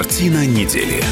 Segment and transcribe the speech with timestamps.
[0.00, 1.04] Картина недели.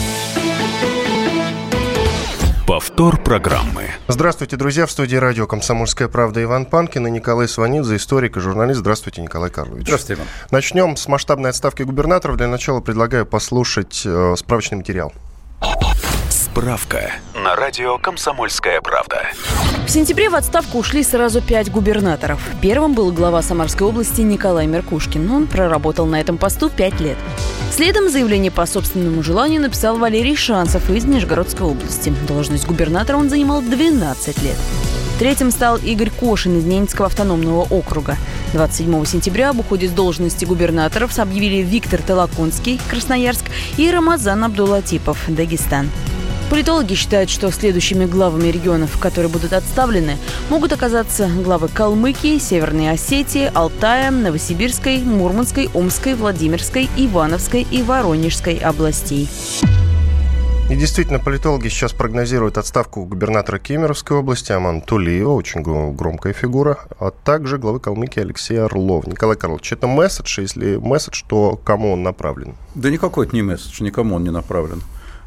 [2.67, 3.91] Повтор программы.
[4.09, 4.87] Здравствуйте, друзья.
[4.87, 8.81] В студии радио «Комсомольская правда» Иван Панкин и Николай Сванидзе, историк и журналист.
[8.81, 9.85] Здравствуйте, Николай Карлович.
[9.89, 10.29] Здравствуйте, Иван.
[10.51, 12.39] Начнем с масштабной отставки губернаторов.
[12.39, 15.13] Для начала предлагаю послушать э, справочный материал.
[16.31, 19.23] Справка на радио «Комсомольская правда».
[19.87, 22.41] В сентябре в отставку ушли сразу пять губернаторов.
[22.61, 25.31] Первым был глава Самарской области Николай Меркушкин.
[25.31, 27.17] Он проработал на этом посту пять лет.
[27.71, 32.13] Следом заявление по собственному желанию написал Валерий Шансов из Нижегородской области.
[32.27, 34.57] Должность губернатора он занимал 12 лет.
[35.19, 38.17] Третьим стал Игорь Кошин из Ненецкого автономного округа.
[38.53, 43.45] 27 сентября об уходе с должности губернаторов объявили Виктор Толоконский, Красноярск,
[43.77, 45.91] и Рамазан Абдулатипов, Дагестан.
[46.51, 50.17] Политологи считают, что следующими главами регионов, которые будут отставлены,
[50.49, 59.29] могут оказаться главы Калмыкии, Северной Осетии, Алтая, Новосибирской, Мурманской, Омской, Владимирской, Ивановской и Воронежской областей.
[60.71, 67.11] И действительно, политологи сейчас прогнозируют отставку губернатора Кемеровской области Аман Тулиева, очень громкая фигура, а
[67.11, 69.07] также главы Калмыкии Алексея Орлов.
[69.07, 72.55] Николай Карлович, это месседж, если месседж, то кому он направлен?
[72.75, 74.83] Да никакой это не месседж, никому он не направлен.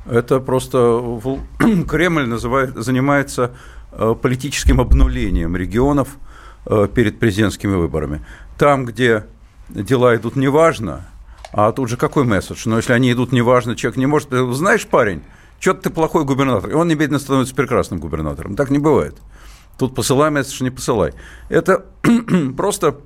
[0.05, 1.19] Это просто
[1.87, 3.51] Кремль называет, занимается
[3.91, 6.17] э, политическим обнулением регионов
[6.65, 8.25] э, перед президентскими выборами.
[8.57, 9.25] Там, где
[9.69, 11.05] дела идут неважно,
[11.53, 12.63] а тут же какой месседж?
[12.65, 14.29] Но если они идут неважно, человек не может...
[14.29, 15.21] Знаешь, парень,
[15.59, 18.55] что-то ты плохой губернатор, и он немедленно становится прекрасным губернатором.
[18.55, 19.17] Так не бывает.
[19.77, 21.13] Тут посылай месседж, не посылай.
[21.49, 21.85] Это
[22.57, 22.97] просто...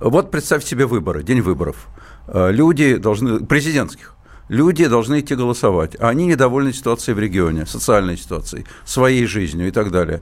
[0.00, 1.88] Вот представь себе выборы, день выборов.
[2.26, 3.40] Э, люди должны...
[3.46, 4.13] Президентских
[4.48, 9.70] люди должны идти голосовать, а они недовольны ситуацией в регионе, социальной ситуацией, своей жизнью и
[9.70, 10.20] так далее.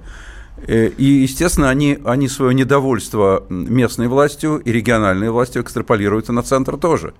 [0.66, 6.76] Э, и, естественно, они, они свое недовольство местной властью и региональной властью экстраполируют на центр
[6.76, 7.14] тоже.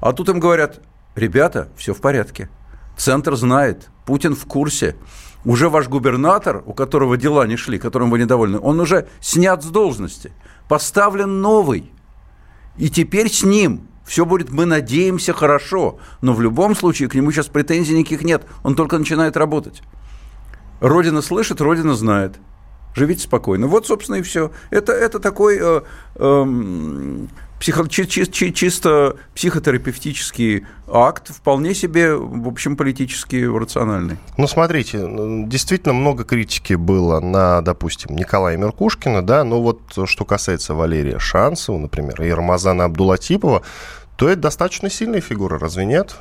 [0.00, 0.80] А тут им говорят,
[1.16, 2.48] ребята, все в порядке.
[2.96, 4.96] Центр знает, Путин в курсе.
[5.44, 9.66] Уже ваш губернатор, у которого дела не шли, которым вы недовольны, он уже снят с
[9.66, 10.32] должности,
[10.68, 11.92] поставлен новый.
[12.76, 15.98] И теперь с ним все будет, мы надеемся, хорошо.
[16.22, 18.42] Но в любом случае к нему сейчас претензий никаких нет.
[18.64, 19.82] Он только начинает работать.
[20.80, 22.36] Родина слышит, Родина знает.
[22.94, 23.66] Живите спокойно.
[23.66, 24.50] Вот, собственно, и все.
[24.70, 25.82] Это, это такой э,
[26.16, 27.26] э,
[27.60, 34.16] психо, чи, чи, чи, чисто психотерапевтический акт, вполне себе, в общем, политически рациональный.
[34.36, 35.04] Ну, смотрите,
[35.46, 41.78] действительно много критики было на, допустим, Николая Меркушкина, да, но вот что касается Валерия Шансова,
[41.78, 43.62] например, и Рамазана Абдулатипова,
[44.18, 46.16] то это достаточно сильные фигуры, разве нет?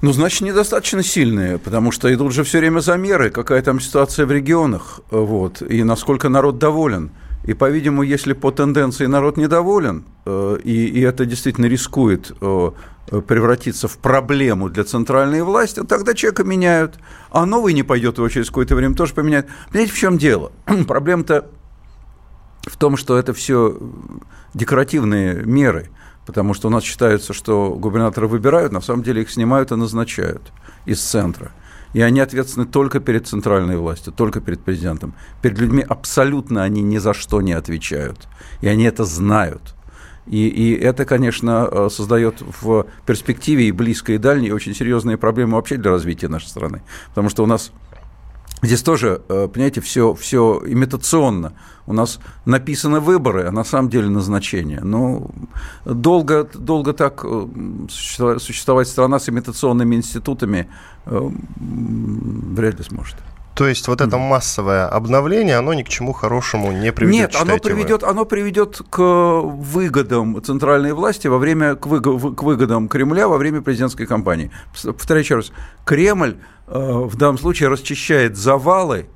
[0.00, 4.32] Ну, значит, недостаточно сильные, потому что идут же все время замеры, какая там ситуация в
[4.32, 7.10] регионах, вот, и насколько народ доволен.
[7.44, 12.70] И, по-видимому, если по тенденции народ недоволен, э, и, и это действительно рискует э,
[13.28, 16.94] превратиться в проблему для центральной власти, тогда человека меняют,
[17.30, 19.48] а новый не пойдет его через какое-то время тоже поменяют.
[19.68, 20.50] Понимаете, в чем дело?
[20.88, 21.46] Проблема-то
[22.62, 23.76] в том, что это все
[24.54, 25.90] декоративные меры–
[26.26, 30.42] потому что у нас считается, что губернаторы выбирают, на самом деле их снимают и назначают
[30.84, 31.52] из центра.
[31.92, 35.14] И они ответственны только перед центральной властью, только перед президентом.
[35.40, 38.28] Перед людьми абсолютно они ни за что не отвечают.
[38.60, 39.74] И они это знают.
[40.26, 45.54] И, и это, конечно, э, создает в перспективе и близкой, и дальней очень серьезные проблемы
[45.54, 46.82] вообще для развития нашей страны.
[47.10, 47.70] Потому что у нас
[48.62, 51.52] Здесь тоже, э, понимаете, все, все имитационно.
[51.86, 54.80] У нас написаны выборы, а на самом деле назначение.
[54.82, 55.30] Ну,
[55.84, 57.46] долго, долго так э,
[57.88, 60.68] существовать страна с имитационными институтами
[61.04, 63.16] э, вряд ли сможет.
[63.56, 67.32] То есть вот это массовое обновление, оно ни к чему хорошему не приведет.
[67.32, 73.38] Нет, оно приведет, оно приведет к выгодам центральной власти во время к, выгодам Кремля во
[73.38, 74.50] время президентской кампании.
[74.84, 75.52] Повторяю еще раз,
[75.84, 76.36] Кремль
[76.68, 79.06] Э, в данном случае расчищает завалы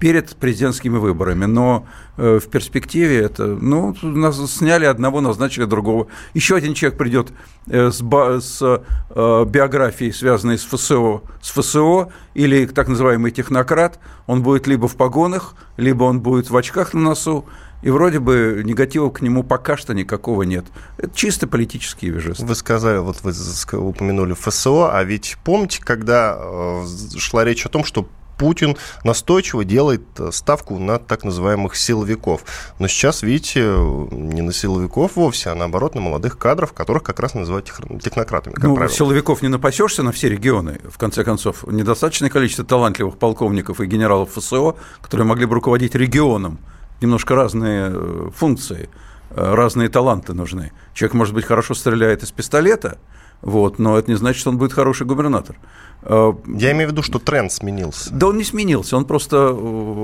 [0.00, 1.44] перед президентскими выборами.
[1.44, 1.86] Но
[2.16, 6.08] э, в перспективе это, ну, нас сняли одного, назначили другого.
[6.34, 7.28] Еще один человек придет
[7.66, 14.00] с, с биографией, связанной с ФСО, с ФСО, или так называемый технократ.
[14.26, 17.44] Он будет либо в погонах, либо он будет в очках на носу.
[17.82, 20.66] И вроде бы негатива к нему пока что никакого нет.
[20.98, 22.44] Это чисто политические вежества.
[22.44, 23.32] Вы сказали, вот вы
[23.78, 26.84] упомянули ФСО, а ведь помните, когда э,
[27.16, 28.06] шла речь о том, что
[28.40, 32.40] Путин настойчиво делает э, ставку на так называемых силовиков.
[32.78, 37.34] Но сейчас, видите, не на силовиков вовсе, а наоборот на молодых кадров, которых как раз
[37.34, 37.70] называют
[38.02, 38.96] технократами, как ну, правило.
[38.96, 41.66] силовиков не напасешься на все регионы, в конце концов.
[41.66, 46.60] Недостаточное количество талантливых полковников и генералов ФСО, которые могли бы руководить регионом
[47.02, 48.88] немножко разные э, функции,
[49.30, 50.72] э, разные таланты нужны.
[50.94, 52.96] Человек, может быть, хорошо стреляет из пистолета,
[53.42, 55.56] Вот, но это не значит, что он будет хороший губернатор.
[56.02, 58.12] Я имею в виду, что тренд сменился.
[58.12, 59.56] Да он не сменился, он просто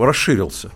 [0.02, 0.70] расширился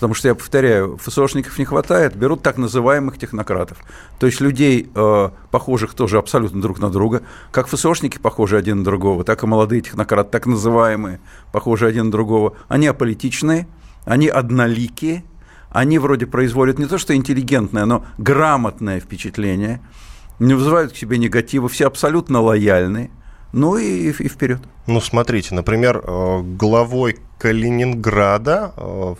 [0.00, 3.76] потому что, я повторяю, ФСОшников не хватает, берут так называемых технократов.
[4.18, 7.20] То есть людей, э, похожих тоже абсолютно друг на друга,
[7.52, 11.20] как ФСОшники похожи один на другого, так и молодые технократы, так называемые,
[11.52, 12.54] похожи один на другого.
[12.66, 13.68] Они аполитичные,
[14.06, 15.22] они одноликие,
[15.68, 19.82] они вроде производят не то что интеллигентное, но грамотное впечатление,
[20.40, 23.10] не вызывают к себе негатива, все абсолютно лояльные,
[23.52, 24.60] ну и, и вперед.
[24.86, 29.14] Ну, смотрите, например, э, главой Калининграда, э,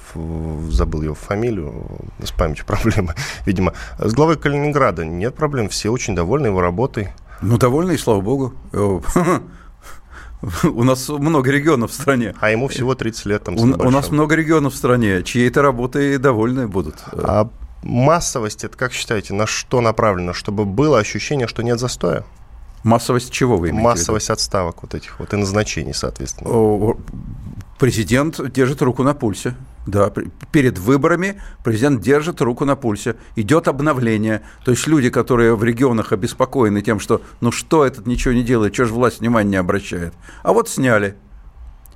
[0.71, 1.87] забыл его фамилию,
[2.23, 3.15] с памятью проблемы,
[3.47, 7.09] видимо, с главой Калининграда нет проблем, все очень довольны его работой.
[7.43, 8.53] Ну, довольны, и слава богу.
[10.63, 12.35] У нас много регионов в стране.
[12.41, 13.57] А ему всего 30 лет там.
[13.57, 16.97] У, у нас много регионов в стране, чьей-то работой довольны будут.
[17.13, 17.51] А
[17.83, 20.33] массовость, это как считаете, на что направлено?
[20.33, 22.25] Чтобы было ощущение, что нет застоя?
[22.83, 26.95] Массовость чего вы имеете Массовость отставок вот этих вот и назначений, соответственно.
[27.79, 29.55] Президент держит руку на пульсе.
[29.87, 30.13] Да,
[30.53, 33.17] перед выборами президент держит руку на пульсе.
[33.37, 34.43] Идет обновление.
[34.65, 38.75] То есть люди, которые в регионах обеспокоены тем, что ну что этот ничего не делает,
[38.75, 40.13] что же власть внимания не обращает.
[40.43, 41.17] А вот сняли.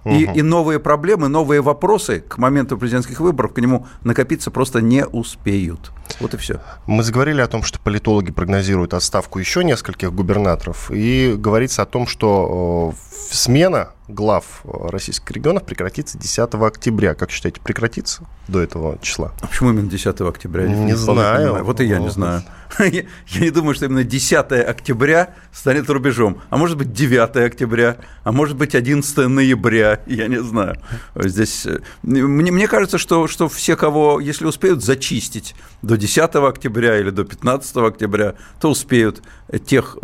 [0.04, 5.06] И, и новые проблемы, новые вопросы к моменту президентских выборов к нему накопиться просто не
[5.06, 5.92] успеют.
[6.20, 6.60] Вот и все.
[6.86, 12.06] Мы заговорили о том, что политологи прогнозируют отставку еще нескольких губернаторов, и говорится о том,
[12.06, 12.94] что
[13.30, 17.14] смена глав российских регионов прекратится 10 октября.
[17.14, 19.32] Как считаете, прекратится до этого числа?
[19.40, 20.66] А почему именно 10 октября?
[20.66, 21.64] Не, не знаю.
[21.64, 22.42] Вот и я не знаю.
[22.78, 23.04] Я,
[23.40, 26.40] не думаю, что именно 10 октября станет рубежом.
[26.50, 30.76] А может быть 9 октября, а может быть 11 ноября, я не знаю.
[31.14, 36.98] Здесь э, мне, мне кажется, что, что все, кого, если успеют зачистить до 10 октября
[36.98, 39.22] или до 15 октября, то успеют
[39.66, 39.96] тех,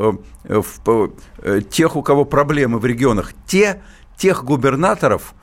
[0.45, 0.63] э,
[1.43, 3.83] э, тех у кого проблемы в регионах, те,
[4.17, 5.35] тех губернаторов,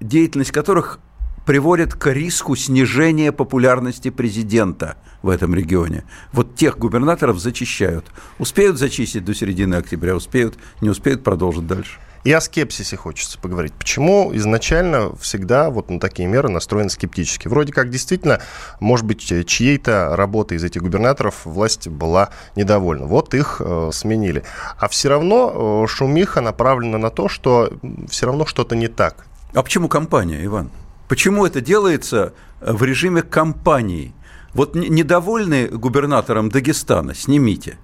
[0.00, 1.00] деятельность которых
[1.46, 6.04] приводит к риску снижения популярности президента в этом регионе.
[6.32, 8.06] Вот тех губернаторов зачищают.
[8.38, 11.98] Успеют зачистить до середины октября, успеют, не успеют продолжить дальше.
[12.26, 13.72] И о скепсисе хочется поговорить.
[13.74, 17.46] Почему изначально всегда вот на такие меры настроены скептически?
[17.46, 18.40] Вроде как действительно,
[18.80, 23.06] может быть, чьей-то работой из этих губернаторов власть была недовольна.
[23.06, 24.42] Вот их э, сменили.
[24.76, 27.72] А все равно э, шумиха направлена на то, что
[28.10, 29.24] все равно что-то не так.
[29.54, 30.72] А почему компания, Иван?
[31.06, 34.12] Почему это делается э, в режиме кампании?
[34.52, 37.78] Вот недовольны губернатором Дагестана, снимите.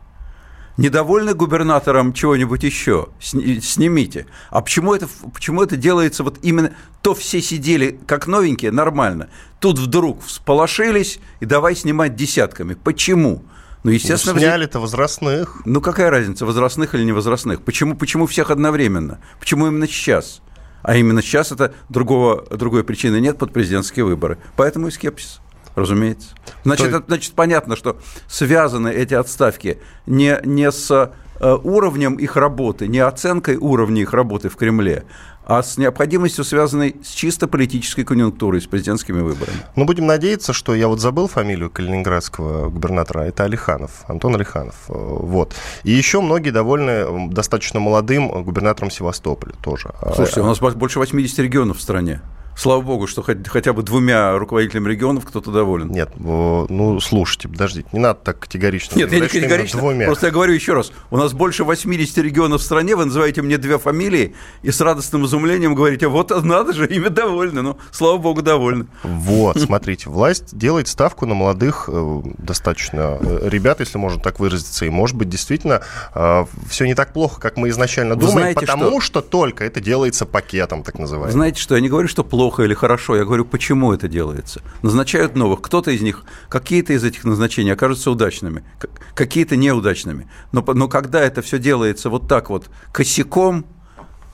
[0.78, 4.26] Недовольны губернатором чего-нибудь еще, снимите.
[4.50, 6.72] А почему это, почему это делается вот именно...
[7.02, 9.28] То все сидели как новенькие, нормально.
[9.60, 12.74] Тут вдруг всполошились, и давай снимать десятками.
[12.74, 13.44] Почему?
[13.82, 14.34] Ну, естественно...
[14.34, 15.60] Ну, сняли-то возрастных.
[15.66, 17.62] Ну, какая разница, возрастных или невозрастных?
[17.62, 19.20] Почему, почему всех одновременно?
[19.40, 20.40] Почему именно сейчас?
[20.82, 24.38] А именно сейчас это другого, другой причины нет под президентские выборы.
[24.56, 25.41] Поэтому и скепсис.
[25.74, 26.28] Разумеется.
[26.64, 26.96] Значит, То...
[26.98, 27.98] это, значит, понятно, что
[28.28, 30.90] связаны эти отставки не, не с
[31.40, 35.04] э, уровнем их работы, не оценкой уровня их работы в Кремле,
[35.44, 39.56] а с необходимостью, связанной с чисто политической конъюнктурой, с президентскими выборами.
[39.74, 44.76] Ну, будем надеяться, что я вот забыл фамилию калининградского губернатора, это Алиханов, Антон Алиханов.
[44.88, 45.54] Э, вот.
[45.84, 49.90] И еще многие довольны достаточно молодым губернатором Севастополя тоже.
[50.14, 52.20] Слушайте, у нас больше 80 регионов в стране.
[52.62, 55.88] Слава богу, что хоть, хотя бы двумя руководителями регионов кто-то доволен.
[55.88, 58.96] Нет, ну, слушайте, подождите, не надо так категорично.
[58.96, 60.06] Нет, я не категорично, двумя.
[60.06, 63.58] просто я говорю еще раз, у нас больше 80 регионов в стране, вы называете мне
[63.58, 68.42] две фамилии, и с радостным изумлением говорите, вот надо же, ими довольны, ну, слава богу,
[68.42, 68.86] довольны.
[69.02, 74.84] Вот, смотрите, власть делает ставку на молодых э, достаточно э, ребят, если можно так выразиться,
[74.84, 75.82] и, может быть, действительно,
[76.14, 79.20] э, все не так плохо, как мы изначально знаете, потому что...
[79.20, 81.32] что только это делается пакетом, так называемым.
[81.32, 83.16] Знаете что, я не говорю, что плохо, плохо или хорошо.
[83.16, 84.60] Я говорю, почему это делается.
[84.82, 85.60] Назначают новых.
[85.62, 88.62] Кто-то из них, какие-то из этих назначений окажутся удачными,
[89.14, 90.26] какие-то неудачными.
[90.52, 93.64] Но, но когда это все делается вот так вот косяком,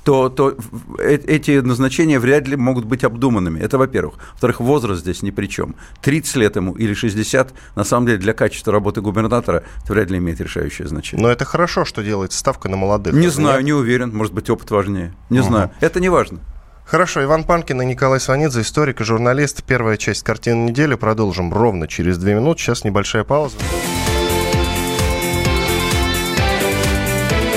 [0.04, 0.56] то, то
[0.98, 3.60] э, эти назначения вряд ли могут быть обдуманными.
[3.60, 4.14] Это во-первых.
[4.32, 5.75] Во-вторых, возраст здесь ни при чем.
[6.02, 10.18] 30 лет ему или 60, на самом деле, для качества работы губернатора это вряд ли
[10.18, 11.22] имеет решающее значение.
[11.22, 13.14] Но это хорошо, что делается ставка на молодых.
[13.14, 13.66] Не знаю, нет?
[13.66, 14.16] не уверен.
[14.16, 15.14] Может быть, опыт важнее.
[15.30, 15.48] Не угу.
[15.48, 15.70] знаю.
[15.80, 16.40] Это не важно.
[16.88, 19.62] Хорошо, Иван Панкин и Николай Сванидзе, историк и журналист.
[19.62, 20.95] Первая часть картины недели.
[20.95, 22.62] Продолжим ровно через две минуты.
[22.62, 23.59] Сейчас небольшая пауза.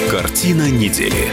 [0.10, 1.30] Картина недели.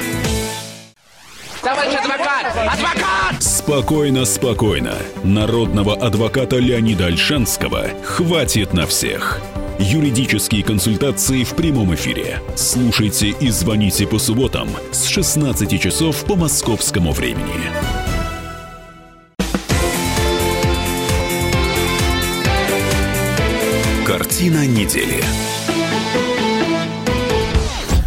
[1.61, 2.47] Товарищ адвокат!
[2.55, 3.43] Адвокат!
[3.43, 4.95] Спокойно, спокойно.
[5.25, 9.41] Народного адвоката Леонида Альшанского хватит на всех.
[9.81, 12.41] Юридические консультации в прямом эфире.
[12.57, 17.71] Слушайте и звоните по субботам с 16 часов по московскому времени.
[24.05, 25.23] Картина недели.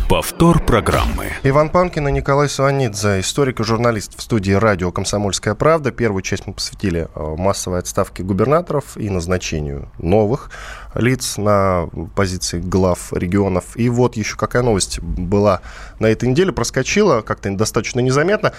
[0.10, 1.28] Повтор программы.
[1.44, 5.92] Иван Панкин и Николай Суанидзе, историк и журналист в студии радио «Комсомольская правда».
[5.92, 10.52] Первую часть мы посвятили э, массовой отставке губернаторов и назначению новых
[10.96, 13.76] лиц на позиции глав регионов.
[13.76, 15.62] И вот еще какая новость была
[16.00, 18.54] на этой неделе, проскочила как-то достаточно незаметно.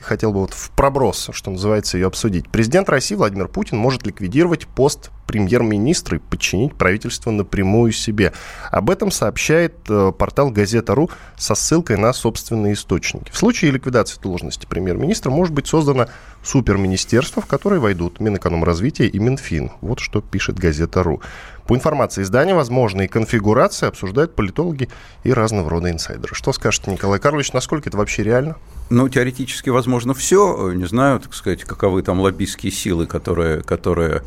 [0.00, 2.48] Хотел бы вот в проброс, что называется, ее обсудить.
[2.48, 8.32] Президент России Владимир Путин может ликвидировать пост премьер-министра и подчинить правительство напрямую себе.
[8.70, 13.30] Об этом сообщает э, портал Газета.ру со ссылкой на собственные источники.
[13.30, 16.08] В случае ликвидации должности премьер-министра может быть создано
[16.48, 19.70] суперминистерство, в которое войдут Минэкономразвития и Минфин.
[19.82, 21.20] Вот что пишет Газета.ру.
[21.66, 24.88] По информации издания, возможные конфигурации обсуждают политологи
[25.24, 26.34] и разного рода инсайдеры.
[26.34, 28.56] Что скажете, Николай Карлович, насколько это вообще реально?
[28.88, 30.72] Ну, теоретически возможно все.
[30.72, 34.22] Не знаю, так сказать, каковы там лоббистские силы, которые, которые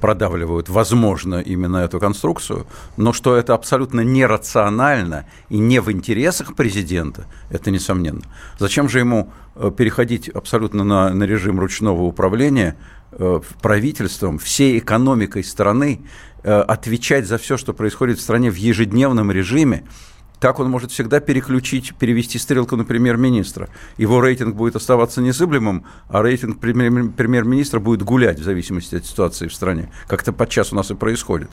[0.00, 7.26] продавливают, возможно, именно эту конструкцию, но что это абсолютно нерационально и не в интересах президента,
[7.50, 8.22] это несомненно.
[8.58, 12.76] Зачем же ему э, переходить абсолютно на, на режим ручного управления
[13.12, 16.00] э, правительством, всей экономикой страны,
[16.42, 19.82] отвечать за все, что происходит в стране в ежедневном режиме,
[20.40, 23.68] так он может всегда переключить, перевести стрелку на премьер-министра.
[23.96, 29.54] Его рейтинг будет оставаться незыблемым, а рейтинг премьер-министра будет гулять в зависимости от ситуации в
[29.54, 29.90] стране.
[30.06, 31.50] Как-то подчас у нас и происходит.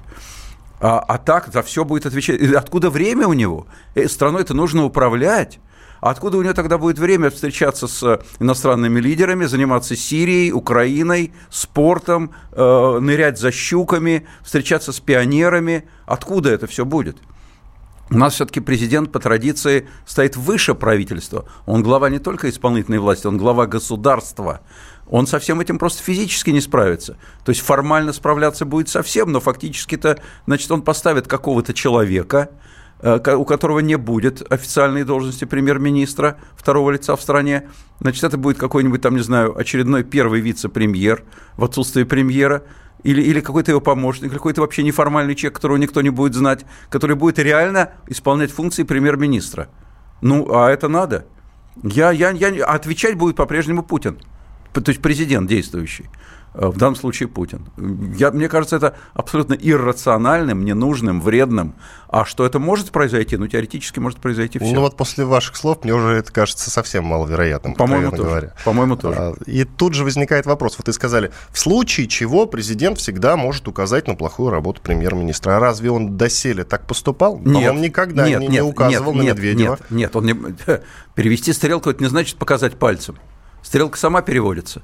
[0.79, 2.41] А, а так за все будет отвечать.
[2.41, 3.67] И откуда время у него?
[3.95, 5.59] Э, страной это нужно управлять.
[6.01, 12.99] Откуда у него тогда будет время встречаться с иностранными лидерами, заниматься Сирией, Украиной, спортом, э,
[12.99, 15.87] нырять за щуками, встречаться с пионерами?
[16.05, 17.15] Откуда это все будет?
[18.13, 21.45] У нас все-таки президент по традиции стоит выше правительства.
[21.65, 24.61] Он глава не только исполнительной власти, он глава государства.
[25.07, 27.17] Он со всем этим просто физически не справится.
[27.43, 32.51] То есть формально справляться будет совсем, но фактически-то, значит, он поставит какого-то человека,
[32.99, 37.67] э, у которого не будет официальной должности премьер-министра, второго лица в стране.
[37.99, 41.23] Значит, это будет какой-нибудь там, не знаю, очередной первый вице-премьер
[41.57, 42.61] в отсутствие премьера–
[43.03, 46.65] или, или какой-то его помощник, или какой-то вообще неформальный человек, которого никто не будет знать,
[46.89, 49.69] который будет реально исполнять функции премьер-министра.
[50.21, 51.25] Ну, а это надо.
[51.81, 54.19] Я, я, я, отвечать будет по-прежнему Путин,
[54.73, 56.09] то есть президент действующий.
[56.53, 57.65] Э, в данном случае Путин.
[58.15, 61.75] Я, мне кажется, это абсолютно иррациональным, ненужным, вредным.
[62.09, 63.37] А что это может произойти?
[63.37, 64.73] Ну, теоретически может произойти все.
[64.73, 68.23] Ну, вот после ваших слов мне уже это кажется совсем маловероятным, По-моему, тоже.
[68.23, 68.55] Говоря.
[68.63, 69.17] По-моему, тоже.
[69.19, 70.77] А, и тут же возникает вопрос.
[70.77, 75.57] Вот вы сказали, в случае чего президент всегда может указать на плохую работу премьер-министра.
[75.57, 77.39] А разве он доселе так поступал?
[77.39, 77.71] Нет.
[77.71, 79.79] Он никогда нет, не, нет, не указывал нет, на Медведева.
[79.89, 80.33] Нет, нет, он не...
[81.15, 83.17] Перевести стрелку– это не значит показать пальцем.
[83.63, 84.83] Стрелка сама переводится.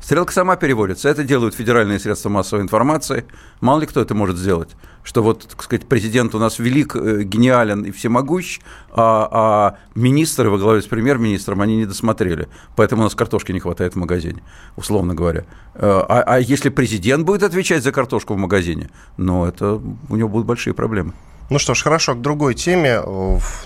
[0.00, 1.08] Стрелка сама переводится.
[1.08, 3.24] Это делают федеральные средства массовой информации.
[3.60, 4.70] Мало ли кто это может сделать.
[5.02, 8.60] Что вот, так сказать, президент у нас велик, э, гениален и всемогущ,
[8.90, 12.48] а, а министры во главе с премьер-министром они не досмотрели.
[12.74, 14.42] Поэтому у нас картошки не хватает в магазине,
[14.76, 15.44] условно говоря.
[15.74, 20.28] Э, а, а если президент будет отвечать за картошку в магазине, ну, это у него
[20.28, 21.12] будут большие проблемы.
[21.48, 23.00] Ну что ж, хорошо, к другой теме.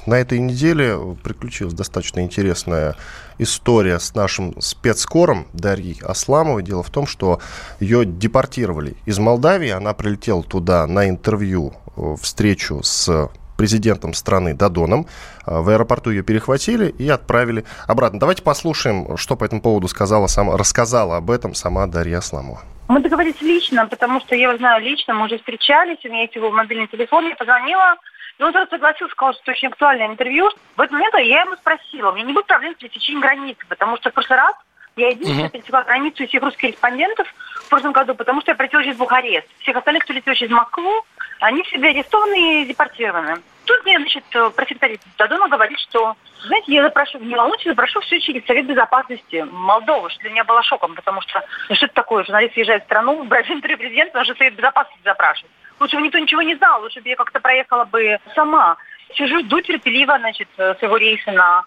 [0.05, 2.95] На этой неделе приключилась достаточно интересная
[3.39, 6.63] история с нашим спецскором Дарьей Асламовой.
[6.63, 7.41] Дело в том, что
[7.81, 9.71] ее депортировали из Молдавии.
[9.71, 11.73] Она прилетела туда на интервью,
[12.21, 15.07] встречу с президентом страны Дадоном.
[15.47, 18.21] В аэропорту ее перехватили и отправили обратно.
[18.21, 22.61] Давайте послушаем, что по этому поводу сказала сама, рассказала об этом сама Дарья Асламова.
[22.91, 26.35] Мы договорились лично, потому что я его знаю лично, мы уже встречались, у меня есть
[26.35, 27.95] его мобильный телефон, я позвонила,
[28.37, 30.51] и он сразу согласился, сказал, что это очень актуальное интервью.
[30.77, 33.97] В этот момент я ему спросила, у меня не будет проблем с пересечением границы, потому
[33.97, 34.57] что в прошлый раз
[34.97, 35.53] я единственная uh-huh.
[35.53, 37.33] пересекла границу всех русских респондентов
[37.65, 39.47] в прошлом году, потому что я прилетела через Бухарест.
[39.61, 40.91] Всех остальных, кто летел через Москву,
[41.39, 43.41] они все арестованы и депортированы.
[43.71, 44.25] Тут мне, значит,
[44.57, 50.11] пресс-секретарь Дадона говорит, что, знаете, я запрошу, не волнуйтесь, запрошу все через Совет Безопасности Молдовы,
[50.11, 53.23] что для меня было шоком, потому что, ну что это такое, журналист въезжает в страну,
[53.23, 55.53] брать интервью президента, нужно Совет Безопасности запрашивать.
[55.79, 58.77] Лучше бы никто ничего не знал, лучше бы я как-то проехала бы сама.
[59.15, 61.63] Сижу, жду терпеливо, значит, своего рейса на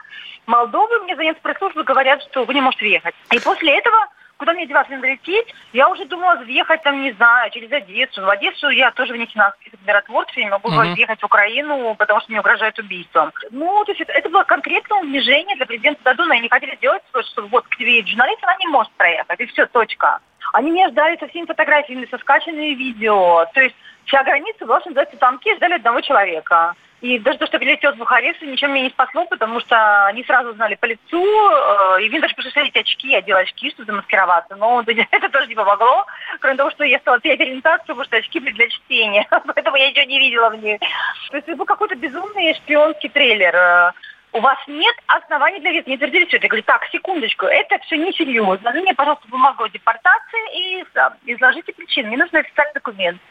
[0.45, 3.15] Молдову, мне занят пресс-службы говорят, что вы не можете въехать.
[3.31, 3.95] И после этого
[4.37, 5.53] куда мне деваться, надо лететь.
[5.73, 8.21] Я уже думала въехать там, не знаю, через Одессу.
[8.21, 10.93] В Одессу я тоже внесена в список миротворцев, я не могу uh-huh.
[10.93, 13.31] въехать в Украину, потому что мне угрожает убийством.
[13.51, 16.33] Ну, то есть это, это было конкретное унижение для президента Дадона.
[16.33, 19.39] И не хотели сделать, что вот к тебе журналист, она не может проехать.
[19.39, 20.19] И все, точка.
[20.53, 23.45] Они меня ждали со всеми фотографиями, со скачанными видео.
[23.53, 23.75] То есть
[24.05, 26.75] вся граница была, что называется, замки, ждали одного человека.
[27.03, 30.53] И даже то, что прилетел в Бухарест, ничем меня не спасло, потому что они сразу
[30.53, 34.55] знали по лицу, э, и мне даже пришлось эти очки, я делала очки, чтобы замаскироваться,
[34.55, 34.81] но
[35.11, 36.05] это тоже не помогло,
[36.39, 39.89] кроме того, что я стала терять ориентацию, потому что очки были для чтения, поэтому я
[39.89, 40.79] ничего не видела в них.
[40.79, 43.91] То есть это был какой-то безумный шпионский трейлер э,
[44.33, 45.89] у вас нет оснований для визы.
[45.89, 46.37] Не твердили все.
[46.41, 48.71] Я говорю, так, секундочку, это все несерьезно.
[48.71, 52.09] Вы мне, пожалуйста, бумагу о депортации и изложите причины.
[52.09, 53.21] Мне нужен официальный документ.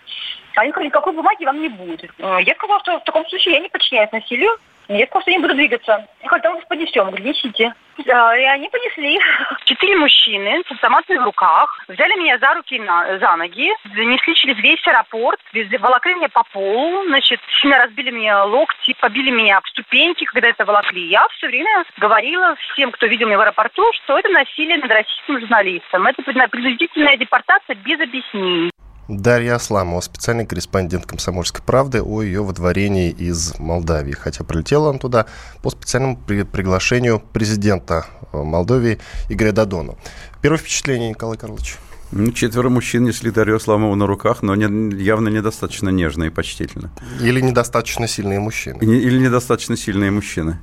[0.54, 2.11] Они сказали, никакой бумаги вам не будет.
[2.18, 4.56] Э, я сказала, что в таком случае я не подчиняюсь насилию.
[4.89, 6.07] Я просто не буду двигаться.
[6.23, 7.07] Я говорю, там понесем.
[7.07, 7.75] Говорю, несите.
[7.99, 9.21] И они понесли.
[9.65, 14.57] Четыре мужчины с автоматами в руках взяли меня за руки на, за ноги, занесли через
[14.59, 15.41] весь аэропорт,
[15.79, 20.65] волокли меня по полу, значит, сильно разбили мне локти, побили меня об ступеньки, когда это
[20.65, 21.07] волокли.
[21.07, 25.41] Я все время говорила всем, кто видел меня в аэропорту, что это насилие над российским
[25.41, 26.07] журналистом.
[26.07, 28.71] Это принудительная депортация без объяснений.
[29.19, 34.12] Дарья Асламова, специальный корреспондент «Комсомольской правды» о ее выдворении из Молдавии.
[34.12, 35.26] Хотя прилетела она туда
[35.62, 39.97] по специальному при приглашению президента э, Молдовии Игоря Дадона.
[40.40, 41.76] Первое впечатление, Николай Карлович?
[42.12, 46.90] Ну, четверо мужчин несли Дарью Асламову на руках, но не, явно недостаточно нежно и почтительно.
[47.21, 48.78] Или недостаточно сильные мужчины.
[48.83, 50.59] Или недостаточно сильные мужчины.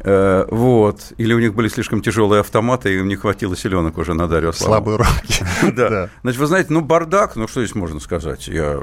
[0.00, 1.12] Э, вот.
[1.16, 4.52] Или у них были слишком тяжелые автоматы, и им не хватило селенок уже на Дарью
[4.52, 5.44] Слабые руки.
[5.76, 6.10] да.
[6.22, 8.48] Значит, вы знаете, ну, бардак, ну, что здесь можно сказать?
[8.48, 8.80] Я...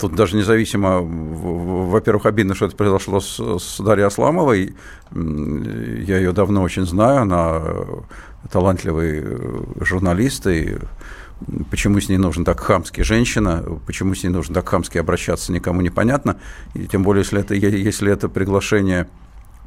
[0.00, 4.74] Тут даже независимо, во-первых, обидно, что это произошло с, с Дарьей Асламовой.
[5.12, 7.62] Я ее давно очень знаю, она
[8.50, 10.78] талантливый э, журналист, и
[11.70, 15.80] почему с ней нужно так хамски женщина, почему с ней нужно так хамски обращаться, никому
[15.82, 16.38] непонятно.
[16.74, 19.08] И тем более, если это, если это приглашение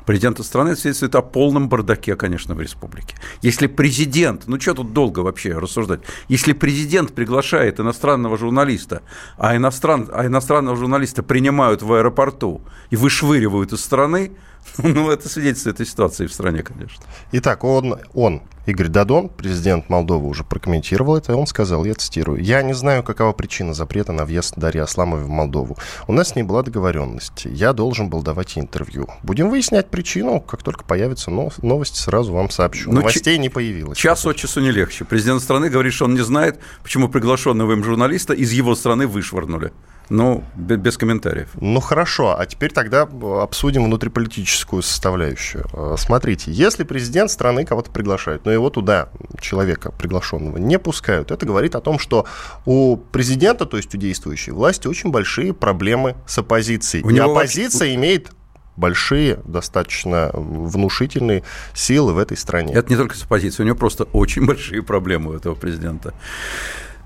[0.05, 3.15] президента страны свидетельствует о полном бардаке, конечно, в республике.
[3.41, 9.01] Если президент, ну что тут долго вообще рассуждать, если президент приглашает иностранного журналиста,
[9.37, 14.31] а, иностран, а иностранного журналиста принимают в аэропорту и вышвыривают из страны,
[14.77, 17.03] ну, это свидетельствует этой ситуации в стране, конечно.
[17.31, 21.35] Итак, он, он Игорь Дадон, президент Молдовы, уже прокомментировал это.
[21.35, 25.29] Он сказал, я цитирую, «Я не знаю, какова причина запрета на въезд Дарьи Асламовой в
[25.29, 25.77] Молдову.
[26.07, 27.45] У нас с ней была договоренность.
[27.45, 29.07] Я должен был давать интервью.
[29.23, 30.41] Будем выяснять причину.
[30.41, 32.89] Как только появятся новости, сразу вам сообщу.
[32.89, 33.97] Но ну, Новостей не появилось.
[33.97, 35.05] Час от часу не легче.
[35.05, 39.71] Президент страны говорит, что он не знает, почему приглашенного им журналиста из его страны вышвырнули.
[40.09, 41.49] Ну, без комментариев.
[41.59, 42.35] Ну, хорошо.
[42.37, 43.03] А теперь тогда
[43.41, 45.65] обсудим внутриполитическую составляющую.
[45.73, 51.45] Э, смотрите, если президент страны кого-то приглашает, но его туда, человека приглашенного, не пускают, это
[51.45, 52.25] говорит о том, что
[52.65, 57.03] у президента, то есть у действующей власти, очень большие проблемы с оппозицией.
[57.03, 57.95] У И оппозиция вообще...
[57.95, 58.31] имеет
[58.77, 62.73] большие, достаточно внушительные силы в этой стране.
[62.73, 66.13] Это не только с оппозицией, у него просто очень большие проблемы у этого президента.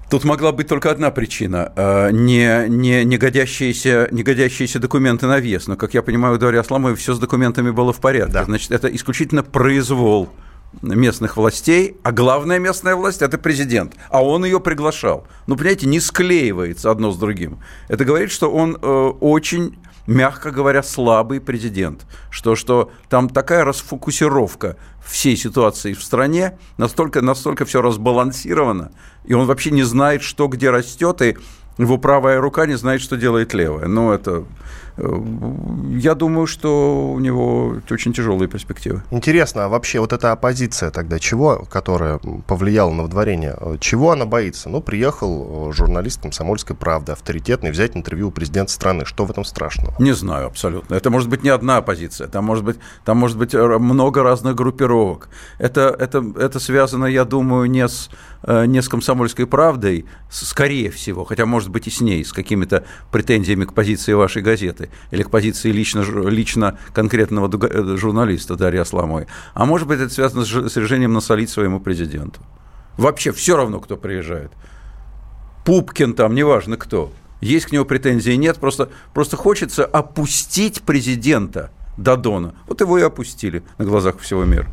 [0.10, 5.40] Тут могла быть только одна причина э, не, не, не, годящиеся, не годящиеся документы на
[5.40, 5.68] вес.
[5.68, 8.34] Но, как я понимаю, у Дарьи Асламовой все с документами было в порядке.
[8.34, 8.46] Да.
[8.46, 10.30] Значит, это исключительно произвол
[10.82, 15.28] местных властей, а главная местная власть– это президент, а он ее приглашал.
[15.48, 17.60] Ну, понимаете, не склеивается одно с другим.
[17.88, 18.88] Это говорит, что он э,
[19.20, 19.78] очень
[20.10, 22.06] мягко говоря, слабый президент.
[22.30, 28.92] Что, что там такая расфокусировка всей ситуации в стране, настолько, настолько все разбалансировано,
[29.24, 31.38] и он вообще не знает, что где растет, и
[31.78, 33.88] его правая рука не знает, что делает левая.
[33.88, 34.46] Ну, это
[35.00, 39.04] я думаю, что у него очень тяжелые перспективы.
[39.12, 44.26] Интересно, а вообще вот эта оппозиция тогда чего, которая повлияла на вдворение, э, чего она
[44.26, 44.70] боится?
[44.70, 49.06] Ну, приехал э, журналист «Комсомольской правды», авторитетный, взять интервью у президента страны.
[49.06, 49.96] Что в этом страшного?
[50.00, 50.96] Не знаю абсолютно.
[50.96, 55.30] Это может быть не одна оппозиция, там может быть, там может быть много разных группировок.
[55.58, 58.10] Это, это, это связано, я думаю, не с,
[58.46, 63.66] не с «Комсомольской правдой», скорее всего, хотя, может быть, и с ней, с какими-то претензиями
[63.66, 69.28] к позиции вашей газеты или к позиции лично, лично конкретного э, журналиста Дарьи Асламовой.
[69.54, 72.42] А может быть, это связано с решением насолить своему президенту.
[72.98, 74.52] Вообще все равно, кто приезжает.
[75.66, 77.12] Пупкин там, неважно кто.
[77.42, 82.56] Есть к нему претензий, нет, просто, просто хочется опустить президента Дадона.
[82.68, 84.68] Вот его и опустили на глазах всего мира.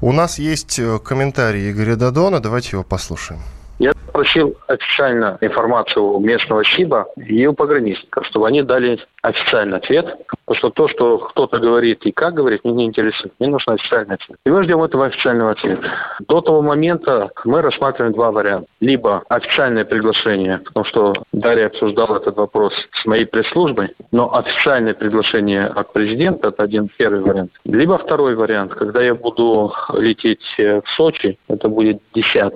[0.00, 3.40] У нас есть э, комментарий Игоря Дадона, давайте его послушаем.
[3.80, 10.18] Я получил официально информацию у местного СИБа и у пограничников, чтобы они дали официальный ответ.
[10.44, 13.32] Потому что то, что кто-то говорит и как говорит, меня не интересует.
[13.38, 14.36] Мне нужен официальный ответ.
[14.44, 15.90] И мы ждем этого официального ответа.
[16.28, 18.68] До того момента мы рассматриваем два варианта.
[18.80, 25.64] Либо официальное приглашение, потому что Дарья обсуждала этот вопрос с моей пресс-службой, но официальное приглашение
[25.64, 27.52] от президента– это один первый вариант.
[27.64, 32.52] Либо второй вариант, когда я буду лететь в Сочи, это будет 10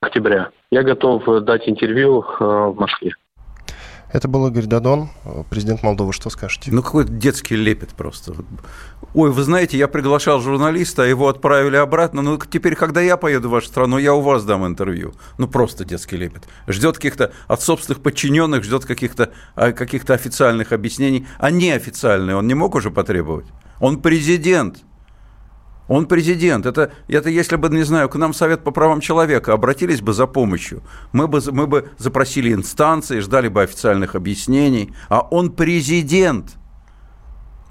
[0.00, 0.50] октября.
[0.70, 3.12] Я готов дать интервью в Москве.
[4.12, 5.08] Это был Игорь Дадон,
[5.50, 6.12] президент Молдовы.
[6.12, 6.72] Что скажете?
[6.72, 8.32] Ну, какой-то детский лепет просто.
[9.14, 12.20] Ой, вы знаете, я приглашал журналиста, а его отправили обратно.
[12.20, 15.12] Ну, теперь, когда я поеду в вашу страну, я у вас дам интервью.
[15.38, 16.48] Ну, просто детский лепет.
[16.66, 21.28] Ждет каких-то от собственных подчиненных, ждет каких-то а, каких официальных объяснений.
[21.38, 23.46] А неофициальные он не мог уже потребовать?
[23.78, 24.78] Он президент.
[25.90, 26.66] Он президент.
[26.66, 30.28] Это, это если бы, не знаю, к нам Совет по правам человека обратились бы за
[30.28, 34.94] помощью, мы бы, мы бы запросили инстанции, ждали бы официальных объяснений.
[35.08, 36.52] А он президент.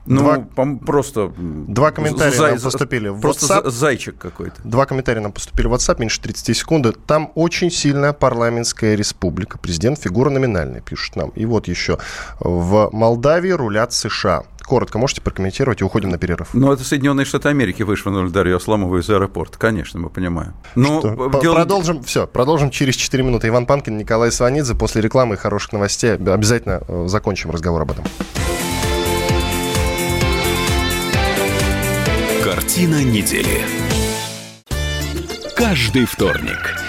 [0.06, 0.76] Ну, Два...
[0.86, 1.32] просто...
[1.38, 2.52] Два комментария зай...
[2.52, 3.70] нам поступили в Просто WhatsApp.
[3.70, 4.62] зайчик какой-то.
[4.66, 6.88] Два комментария нам поступили в WhatsApp, меньше 30 секунд.
[7.06, 9.58] Там очень сильная парламентская республика.
[9.60, 11.30] Президент фигура номинальная, пишет нам.
[11.30, 12.00] И вот еще.
[12.42, 16.50] В Молдавии рулят США коротко можете прокомментировать и уходим на перерыв.
[16.54, 19.58] Ну, это Соединенные Штаты Америки вышвырнули Дарью Асламову из аэропорта.
[19.58, 20.54] Конечно, мы понимаем.
[20.76, 21.56] Но ну, дело...
[21.56, 23.48] Продолжим, все, продолжим через 4 минуты.
[23.48, 24.76] Иван Панкин, Николай Сванидзе.
[24.76, 28.06] После рекламы и хороших новостей обязательно э, закончим разговор об этом.
[32.44, 33.66] Картина недели.
[35.56, 36.89] Каждый вторник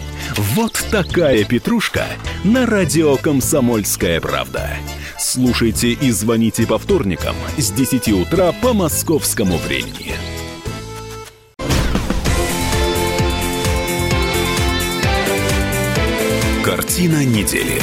[0.37, 2.05] Вот такая петрушка
[2.45, 4.69] на радио «Комсомольская правда».
[5.19, 10.13] Слушайте и звоните по вторникам с 10 утра по московскому времени.
[16.63, 17.81] Картина недели.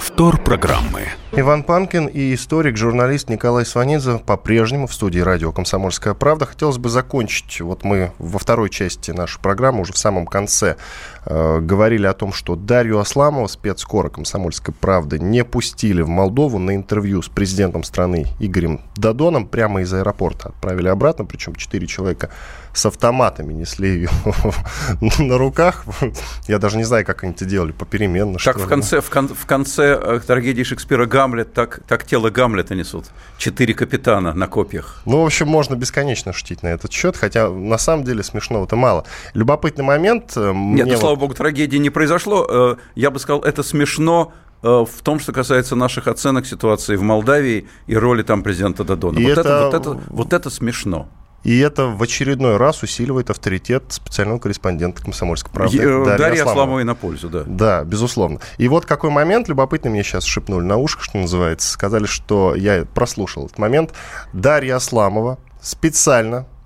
[0.00, 1.08] Повтор программы.
[1.32, 6.46] Иван Панкин и историк, журналист Николай Сванидзе по-прежнему в студии радио «Комсомольская правда».
[6.46, 10.76] Хотелось бы закончить, вот мы во второй части нашей программы, уже в самом конце,
[11.26, 16.74] э, говорили о том, что Дарью Асламову, спецкора «Комсомольской правды», не пустили в Молдову на
[16.74, 20.48] интервью с президентом страны Игорем Дадоном прямо из аэропорта.
[20.48, 22.30] Отправили обратно, причем четыре человека
[22.72, 24.10] с автоматами несли ее
[25.18, 25.84] на руках.
[26.46, 28.38] Я даже не знаю, как они это делали, попеременно.
[28.38, 32.74] Как в конце, в, кон, в конце э, трагедии Шекспира Гамлет, так, так тело Гамлета
[32.74, 33.06] несут.
[33.38, 35.02] Четыре капитана на копьях.
[35.04, 39.04] Ну, в общем, можно бесконечно шутить на этот счет, хотя на самом деле смешного-то мало.
[39.34, 40.32] Любопытный момент.
[40.36, 41.00] Э, Нет, ну, вот...
[41.00, 42.46] слава богу, трагедии не произошло.
[42.48, 47.66] Э, я бы сказал, это смешно в том, что касается наших оценок ситуации в Молдавии
[47.86, 49.18] и роли там президента Дадона.
[49.18, 49.40] вот, это...
[49.40, 51.08] Это, вот, это, вот это смешно.
[51.42, 56.84] И это в очередной раз усиливает авторитет специального корреспондента «Комсомольской правды» Е- Дарьи, Дарьи Асламовой
[56.84, 57.44] на пользу, да.
[57.46, 58.40] Да, безусловно.
[58.58, 62.84] И вот какой момент, любопытный мне сейчас шепнули на ушко, что называется, сказали, что я
[62.84, 63.92] прослушал этот момент.
[64.32, 66.59] Дарья Асламова специально Э,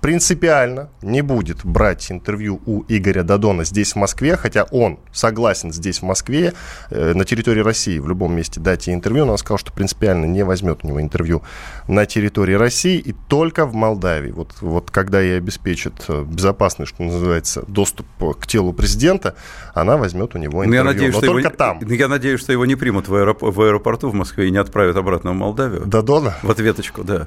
[0.00, 5.98] принципиально не будет брать интервью у Игоря Дадона здесь, в Москве, хотя он согласен здесь,
[5.98, 6.54] в Москве,
[6.90, 10.26] э, на территории России, в любом месте дать ей интервью, но он сказал, что принципиально
[10.26, 11.42] не возьмет у него интервью
[11.88, 14.30] на территории России и только в Молдавии.
[14.30, 18.06] Вот, вот когда ей обеспечит э, безопасный, что называется, доступ
[18.38, 19.34] к телу президента,
[19.74, 20.70] она возьмет у него интервью.
[20.70, 21.80] Ну, я надеюсь, но что только его, там.
[21.80, 25.34] Я надеюсь, что его не примут в аэропорту в Москве и не отправят обратно в
[25.34, 25.84] Молдавию.
[25.84, 26.34] Дадона?
[26.42, 27.26] В ответочку, да.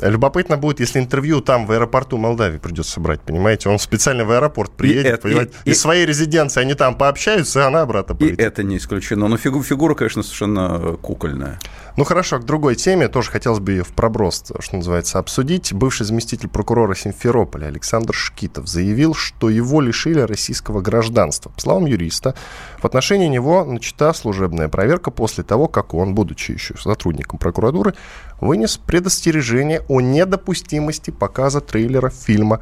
[0.00, 3.68] Любопытно будет, если интервью там, в аэропорту Молдавии придется брать, понимаете?
[3.68, 5.52] Он специально в аэропорт приедет, и, понимаете?
[5.64, 8.38] И, Из своей резиденции они там пообщаются, и она обратно поедет.
[8.38, 9.28] И это не исключено.
[9.28, 11.58] Но фигу, фигура, конечно, совершенно кукольная.
[11.94, 13.08] Ну хорошо, к другой теме.
[13.08, 15.74] Тоже хотелось бы ее в проброс, что называется, обсудить.
[15.74, 21.50] Бывший заместитель прокурора Симферополя Александр Шкитов заявил, что его лишили российского гражданства.
[21.50, 22.34] По словам юриста,
[22.78, 27.94] в отношении него начата служебная проверка после того, как он, будучи еще сотрудником прокуратуры,
[28.40, 32.60] вынес предостережение о недопустимости показа трейлера фильма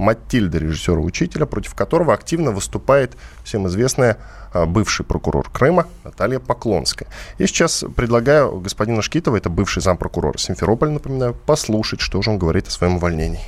[0.00, 3.12] Матильда, режиссера-учителя, против которого активно выступает
[3.44, 4.16] всем известная
[4.52, 7.08] а, бывший прокурор Крыма Наталья Поклонская.
[7.38, 12.66] Я сейчас предлагаю господину Шкитова, это бывший зампрокурора Симферополя, напоминаю, послушать, что же он говорит
[12.66, 13.40] о своем увольнении.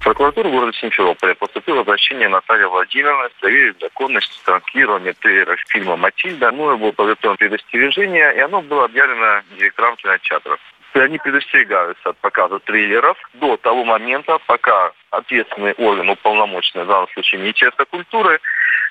[0.00, 6.50] В прокуратуру города Симферополя поступило обращение Натальи Владимировны проверить законность транслирования трейлера фильма «Матильда».
[6.50, 10.60] Ну, было подготовлено предостережение, и оно было объявлено директором кинотеатров
[11.00, 17.40] они предостерегаются от показа трейлеров до того момента, пока ответственный орган, уполномоченный в данном случае
[17.40, 18.40] Министерство культуры,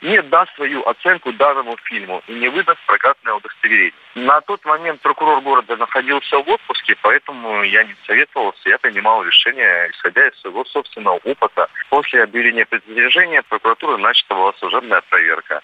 [0.01, 3.93] не даст свою оценку данному фильму и не выдаст прокатное удостоверение.
[4.15, 9.89] На тот момент прокурор города находился в отпуске, поэтому я не советовался, я принимал решение,
[9.91, 11.67] исходя из своего собственного опыта.
[11.89, 15.61] После объявления предостережения прокуратуры начата была служебная проверка.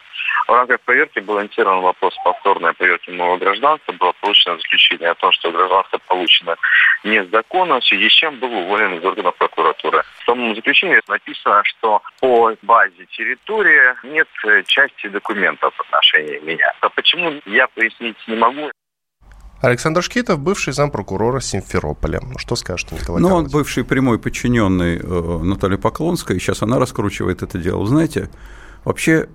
[0.48, 3.92] В рамках проверки был инициирован вопрос повторной проверки моего гражданства.
[3.94, 6.56] Было получено заключение о том, что гражданство получено
[7.04, 10.04] незаконно, в связи с чем был уволен из органов прокуратуры.
[10.22, 14.28] В том заключении написано, что по базе территории нет
[14.66, 16.72] части документов в отношении меня.
[16.82, 18.70] А почему, я пояснить не могу.
[19.62, 22.22] Александр Шкитов, бывший зампрокурора Симферополя.
[22.38, 27.44] Что скажете, Николай Ну, он бывший прямой подчиненный э, Натальи Поклонской, и сейчас она раскручивает
[27.44, 27.86] это дело.
[27.86, 28.30] Знаете,
[28.86, 29.28] вообще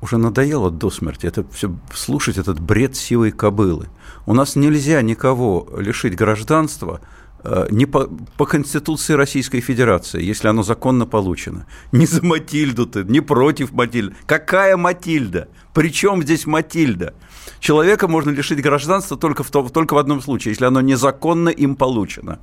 [0.00, 3.88] уже надоело до смерти это все слушать этот бред силой кобылы.
[4.24, 7.21] У нас нельзя никого лишить гражданства э,
[7.70, 11.66] не по, по Конституции Российской Федерации, если оно законно получено.
[11.92, 14.14] Не за Матильду ты, не против Матильды.
[14.26, 15.48] Какая Матильда?
[15.74, 17.14] Причем здесь Матильда?
[17.58, 22.38] Человека можно лишить гражданства только в, только в одном случае, если оно незаконно им получено.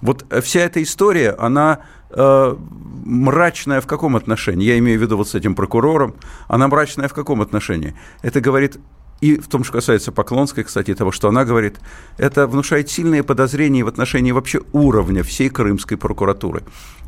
[0.00, 2.56] Вот вся эта история, она э,
[3.04, 4.64] мрачная в каком отношении?
[4.64, 6.14] Я имею в виду вот с этим прокурором.
[6.46, 7.94] Она мрачная в каком отношении?
[8.22, 8.78] Это говорит
[9.20, 11.80] и в том, что касается Поклонской, кстати, того, что она говорит,
[12.18, 16.62] это внушает сильные подозрения в отношении вообще уровня всей крымской прокуратуры.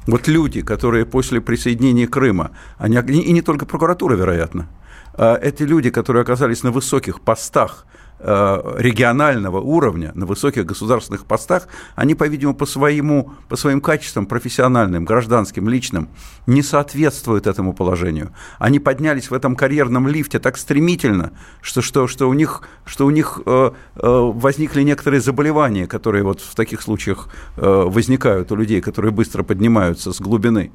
[0.07, 4.69] Вот люди, которые после присоединения Крыма, они, и не только прокуратура, вероятно,
[5.15, 7.87] а эти люди, которые оказались на высоких постах
[8.23, 15.69] регионального уровня, на высоких государственных постах, они, по-видимому, по, своему, по своим качествам профессиональным, гражданским,
[15.69, 16.09] личным,
[16.47, 18.33] не соответствуют этому положению.
[18.59, 23.11] Они поднялись в этом карьерном лифте так стремительно, что, что, что у них, что у
[23.11, 28.81] них э, э, возникли некоторые заболевания, которые вот в таких случаях э, возникают у людей,
[28.81, 30.73] которые быстро поднимаются с глубины.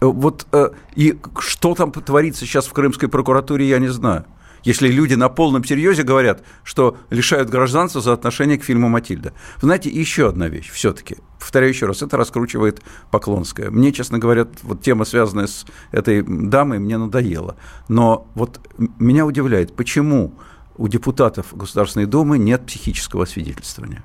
[0.00, 4.24] Э, вот э, и что там творится сейчас в крымской прокуратуре, я не знаю.
[4.64, 9.32] Если люди на полном серьезе говорят, что лишают гражданства за отношение к фильму «Матильда».
[9.60, 11.16] Знаете, еще одна вещь все-таки.
[11.38, 13.70] Повторяю еще раз, это раскручивает Поклонская.
[13.70, 17.56] Мне, честно говоря, вот тема, связанная с этой дамой, мне надоела.
[17.88, 18.60] Но вот
[18.98, 20.34] меня удивляет, почему
[20.76, 24.04] у депутатов Государственной Думы нет психического освидетельствования.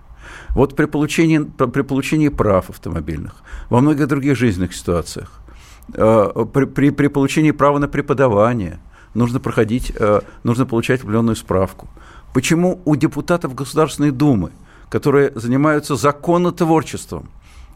[0.49, 3.35] Вот при получении, при получении прав автомобильных,
[3.69, 5.41] во многих других жизненных ситуациях,
[5.93, 8.79] Э, при, при, при получении права на преподавание
[9.13, 11.87] нужно проходить, э, нужно получать определенную справку.
[12.33, 14.51] Почему у депутатов Государственной Думы,
[14.89, 17.29] которые занимаются законотворчеством,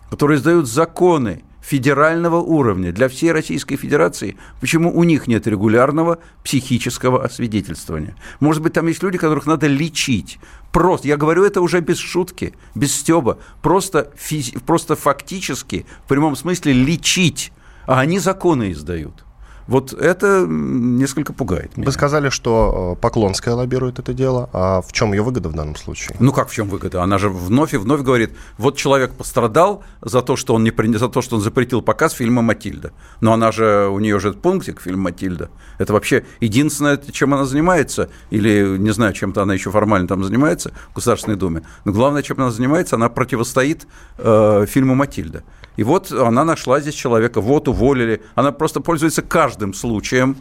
[0.10, 7.24] которые издают законы федерального уровня для всей Российской Федерации, почему у них нет регулярного психического
[7.24, 8.16] освидетельствования?
[8.40, 10.40] Может быть, там есть люди, которых надо лечить.
[10.72, 16.36] Просто, я говорю это уже без шутки, без стеба, просто, физи- просто фактически, в прямом
[16.36, 17.52] смысле, лечить
[17.86, 19.26] а они законы издают.
[19.72, 21.86] Вот это несколько пугает меня.
[21.86, 24.50] Вы сказали, что э, Поклонская лоббирует это дело.
[24.52, 26.18] А в чем ее выгода в данном случае?
[26.20, 27.02] Ну как в чем выгода?
[27.02, 31.08] Она же вновь и вновь говорит, вот человек пострадал за то, что он, не, за
[31.08, 32.92] то, что он запретил показ фильма «Матильда».
[33.22, 35.50] Но она же, у нее же пунктик фильм «Матильда».
[35.78, 40.74] Это вообще единственное, чем она занимается, или, не знаю, чем-то она еще формально там занимается
[40.90, 41.62] в Государственной Думе.
[41.86, 45.44] Но главное, чем она занимается, она противостоит э, фильму «Матильда».
[45.78, 48.22] И вот она нашла здесь человека, вот уволили.
[48.36, 50.38] Она просто пользуется каждым случаем,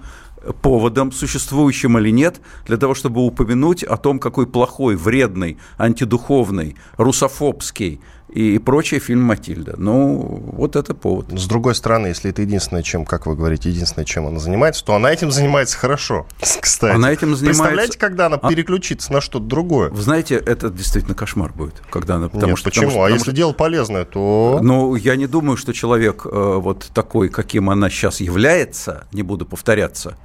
[0.63, 8.01] поводом, существующим или нет, для того, чтобы упомянуть о том, какой плохой, вредный, антидуховный, русофобский
[8.31, 9.75] и прочее фильм «Матильда».
[9.77, 11.27] Ну, вот это повод.
[11.33, 14.95] С другой стороны, если это единственное, чем, как вы говорите, единственное, чем она занимается, то
[14.95, 16.27] она этим занимается хорошо,
[16.61, 16.95] кстати.
[16.95, 17.62] Она этим занимается...
[17.62, 18.49] Представляете, когда она а...
[18.49, 19.90] переключится на что-то другое?
[19.90, 22.29] Вы знаете, это действительно кошмар будет, когда она...
[22.29, 22.87] Потому Нет, что, почему?
[22.87, 23.33] Потому что, а если что...
[23.33, 24.61] дело полезное, то...
[24.62, 29.47] Ну, я не думаю, что человек э, вот такой, каким она сейчас является, не буду
[29.47, 30.16] повторяться,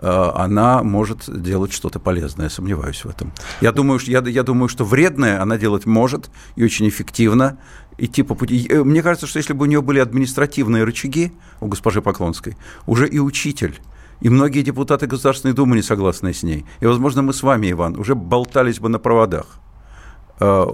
[0.00, 3.32] она может делать что-то полезное, сомневаюсь в этом.
[3.60, 7.58] Я думаю, я, я думаю, что вредное она делать может и очень эффективно
[8.26, 8.66] по пути.
[8.70, 13.08] Э, мне кажется, что если бы у нее были административные рычаги у госпожи Поклонской, уже
[13.08, 13.80] и учитель
[14.20, 16.64] и многие депутаты Государственной Думы не согласны с ней.
[16.80, 19.60] И, возможно, мы с вами, Иван, уже болтались бы на проводах
[20.40, 20.64] э,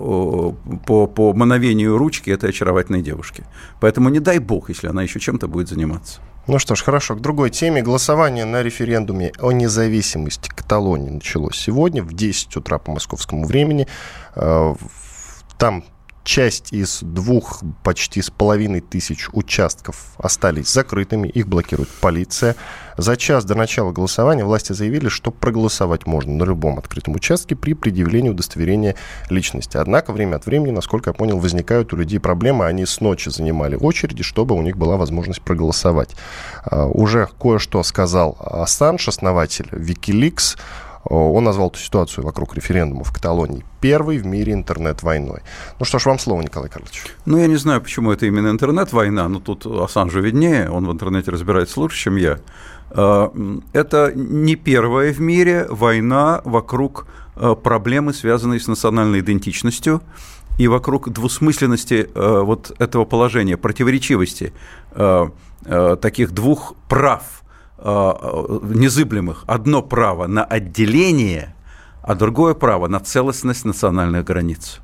[0.87, 3.45] по, по мановению ручки этой очаровательной девушки.
[3.81, 6.21] Поэтому не дай бог, если она еще чем-то будет заниматься.
[6.47, 7.15] Ну что ж, хорошо.
[7.15, 7.83] К другой теме.
[7.83, 13.87] Голосование на референдуме о независимости Каталонии началось сегодня в 10 утра по московскому времени.
[14.35, 14.75] Э,
[15.59, 15.85] там
[16.25, 22.57] часть из двух почти с половиной тысяч участков остались закрытыми, их блокирует полиция.
[22.97, 27.73] За час до начала голосования власти заявили, что проголосовать можно на любом открытом участке при
[27.73, 28.97] предъявлении удостоверения
[29.31, 29.79] личности.
[29.79, 32.67] Однако время от времени, насколько я понял, возникают у людей проблемы.
[32.67, 36.11] Они с ночи занимали очереди, чтобы у них была возможность проголосовать.
[36.65, 40.59] А, уже кое-что сказал Ассанж, основатель Wikileaks.
[41.05, 45.41] Он назвал эту ситуацию вокруг референдума в Каталонии первой в мире интернет-войной.
[45.79, 47.05] Ну что ж, вам слово, Николай Карлович.
[47.25, 51.31] Ну, я не знаю, почему это именно интернет-война, но тут Ассанжу виднее, он в интернете
[51.31, 52.39] разбирается лучше, чем я.
[52.91, 53.33] А,
[53.73, 60.03] это не первая в мире война вокруг а, проблемы, связанной с национальной идентичностью
[60.59, 64.53] и вокруг двусмысленности вот этого положения, противоречивости
[66.03, 67.40] таких двух прав
[67.83, 69.45] незыблемых.
[69.47, 71.55] Одно право на отделение,
[72.03, 74.81] а другое право на целостность национальных границ.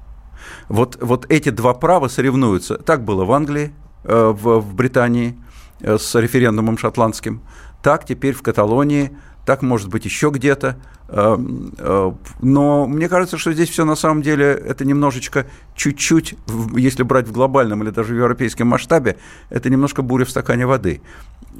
[0.68, 2.76] Вот, вот эти два права соревнуются.
[2.78, 3.72] Так было в Англии,
[4.04, 5.36] в, в Британии
[5.80, 7.42] с референдумом шотландским–
[7.86, 10.76] так теперь в Каталонии, так может быть еще где-то.
[11.08, 11.38] Э,
[11.78, 16.34] э, но мне кажется, что здесь все на самом деле это немножечко, чуть-чуть,
[16.74, 19.16] если брать в глобальном или даже в европейском масштабе,
[19.48, 21.00] это немножко буря в стакане воды.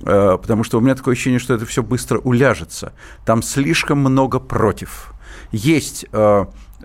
[0.02, 2.92] Э, потому что у меня такое ощущение, что это все быстро уляжется.
[3.24, 5.12] Там слишком много против.
[5.52, 6.06] Есть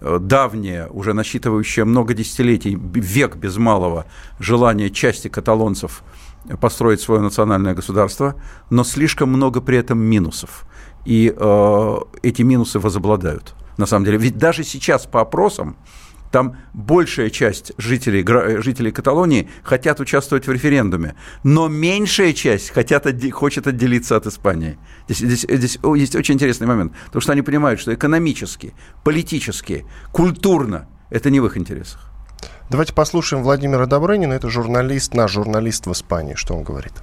[0.01, 4.05] давнее, уже насчитывающее много десятилетий, век без малого,
[4.39, 6.03] желание части каталонцев–
[6.59, 8.35] построить свое национальное государство,
[8.69, 10.65] но слишком много при этом минусов.
[11.05, 13.55] И э, эти минусы возобладают.
[13.77, 15.75] На самом деле, ведь даже сейчас по опросам
[16.31, 18.25] там большая часть жителей,
[18.61, 24.77] жителей Каталонии хотят участвовать в референдуме, но меньшая часть хотят, хочет отделиться от Испании.
[25.09, 30.87] Здесь, здесь, здесь есть очень интересный момент, потому что они понимают, что экономически, политически, культурно
[31.09, 32.11] это не в их интересах.
[32.69, 34.33] Давайте послушаем Владимира Добрынина.
[34.33, 36.35] Это журналист, наш журналист в Испании.
[36.35, 36.93] Что он говорит?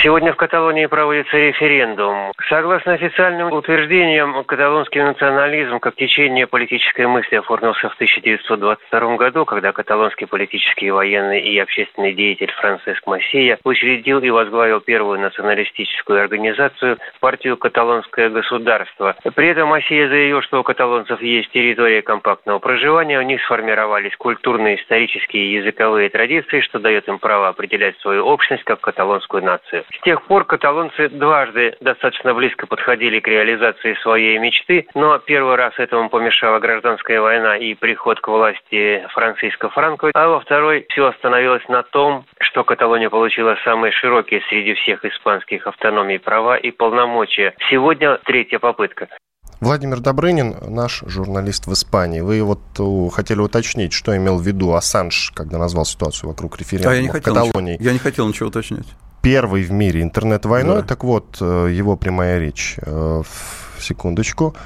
[0.00, 2.30] Сегодня в Каталонии проводится референдум.
[2.48, 10.28] Согласно официальным утверждениям, каталонский национализм как течение политической мысли оформился в 1922 году, когда каталонский
[10.28, 18.30] политический, военный и общественный деятель Франциск Массия учредил и возглавил первую националистическую организацию партию «Каталонское
[18.30, 19.16] государство».
[19.34, 24.80] При этом Массия заявил, что у каталонцев есть территория компактного проживания, у них сформировались культурные,
[24.80, 29.84] исторические и языковые традиции, что дает им право определять свою общность как каталонскую нацию.
[29.96, 35.74] С тех пор каталонцы дважды достаточно близко подходили к реализации своей мечты, но первый раз
[35.78, 41.66] этому помешала гражданская война и приход к власти Франциско Франко, а во второй все остановилось
[41.68, 47.54] на том, что Каталония получила самые широкие среди всех испанских автономий права и полномочия.
[47.70, 49.08] Сегодня третья попытка.
[49.60, 52.20] Владимир Добрынин, наш журналист в Испании.
[52.20, 52.60] Вы вот
[53.12, 57.08] хотели уточнить, что имел в виду Ассанж, когда назвал ситуацию вокруг референдума а я не
[57.08, 57.72] в Каталонии.
[57.72, 58.86] Ничего, я не хотел ничего уточнять
[59.28, 60.80] первый в мире интернет-войной.
[60.80, 60.82] Да.
[60.82, 62.76] Так вот, э, его прямая речь.
[62.80, 63.22] Э,
[63.78, 64.56] секундочку.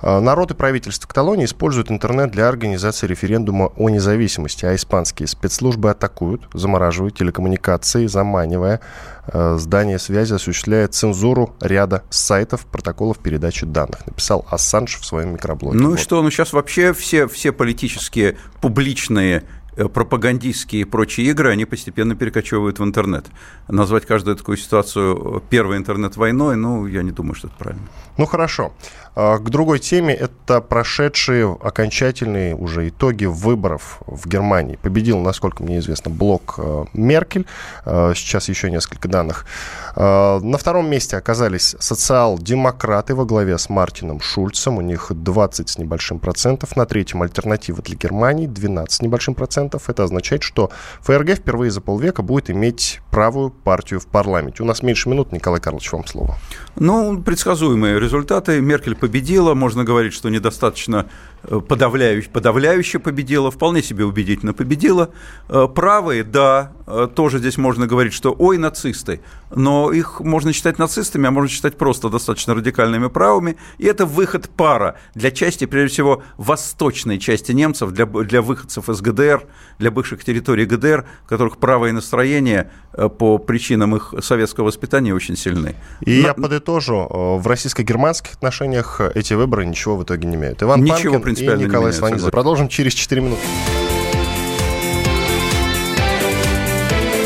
[0.00, 5.90] Э, народ и правительство Каталонии используют интернет для организации референдума о независимости, а испанские спецслужбы
[5.90, 8.80] атакуют, замораживают телекоммуникации, заманивая
[9.26, 15.78] здание связи, осуществляя цензуру ряда сайтов, протоколов передачи данных, написал Ассанж в своем микроблоге.
[15.78, 15.98] Ну вот.
[15.98, 19.44] и что, ну сейчас вообще все, все политические публичные
[19.76, 23.26] пропагандистские и прочие игры, они постепенно перекочевывают в интернет.
[23.68, 27.88] Назвать каждую такую ситуацию первой интернет-войной, ну, я не думаю, что это правильно.
[28.18, 28.72] Ну, хорошо.
[29.14, 34.76] А, к другой теме это прошедшие окончательные уже итоги выборов в Германии.
[34.76, 37.46] Победил, насколько мне известно, блок э, Меркель.
[37.84, 39.46] Э, сейчас еще несколько данных.
[39.94, 44.78] На втором месте оказались социал-демократы во главе с Мартином Шульцем.
[44.78, 46.76] У них 20 с небольшим процентов.
[46.76, 49.90] На третьем альтернатива для Германии 12 с небольшим процентов.
[49.90, 50.70] Это означает, что
[51.02, 54.62] ФРГ впервые за полвека будет иметь правую партию в парламенте.
[54.62, 55.32] У нас меньше минут.
[55.32, 56.38] Николай Карлович, вам слово.
[56.76, 58.60] Ну, предсказуемые результаты.
[58.60, 59.54] Меркель победила.
[59.54, 61.08] Можно говорить, что недостаточно
[61.42, 65.10] подавляюще, подавляюще победила, вполне себе убедительно победила.
[65.48, 69.20] Э, правые, да, э, тоже здесь можно говорить, что ой, нацисты.
[69.54, 73.56] Но их можно считать нацистами, а можно считать просто достаточно радикальными правыми.
[73.78, 79.00] И это выход пара для части, прежде всего, восточной части немцев, для, для выходцев из
[79.00, 79.46] ГДР,
[79.78, 82.70] для бывших территорий ГДР, в которых правые настроения
[83.18, 85.74] по причинам их советского воспитания очень сильны.
[86.00, 86.28] И Но...
[86.28, 90.62] я подытожу, в российско-германских отношениях эти выборы ничего в итоге не меняют.
[90.62, 92.30] Иван ничего Панкин и Николай Сванидзе.
[92.30, 93.42] Продолжим через 4 минуты.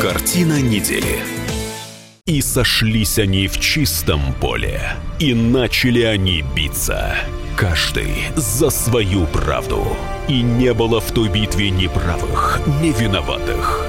[0.00, 1.20] Картина недели.
[2.26, 4.80] И сошлись они в чистом поле,
[5.20, 7.14] и начали они биться,
[7.56, 9.96] каждый за свою правду.
[10.26, 13.88] И не было в той битве ни правых, ни виноватых.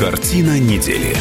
[0.00, 1.14] Картина недели.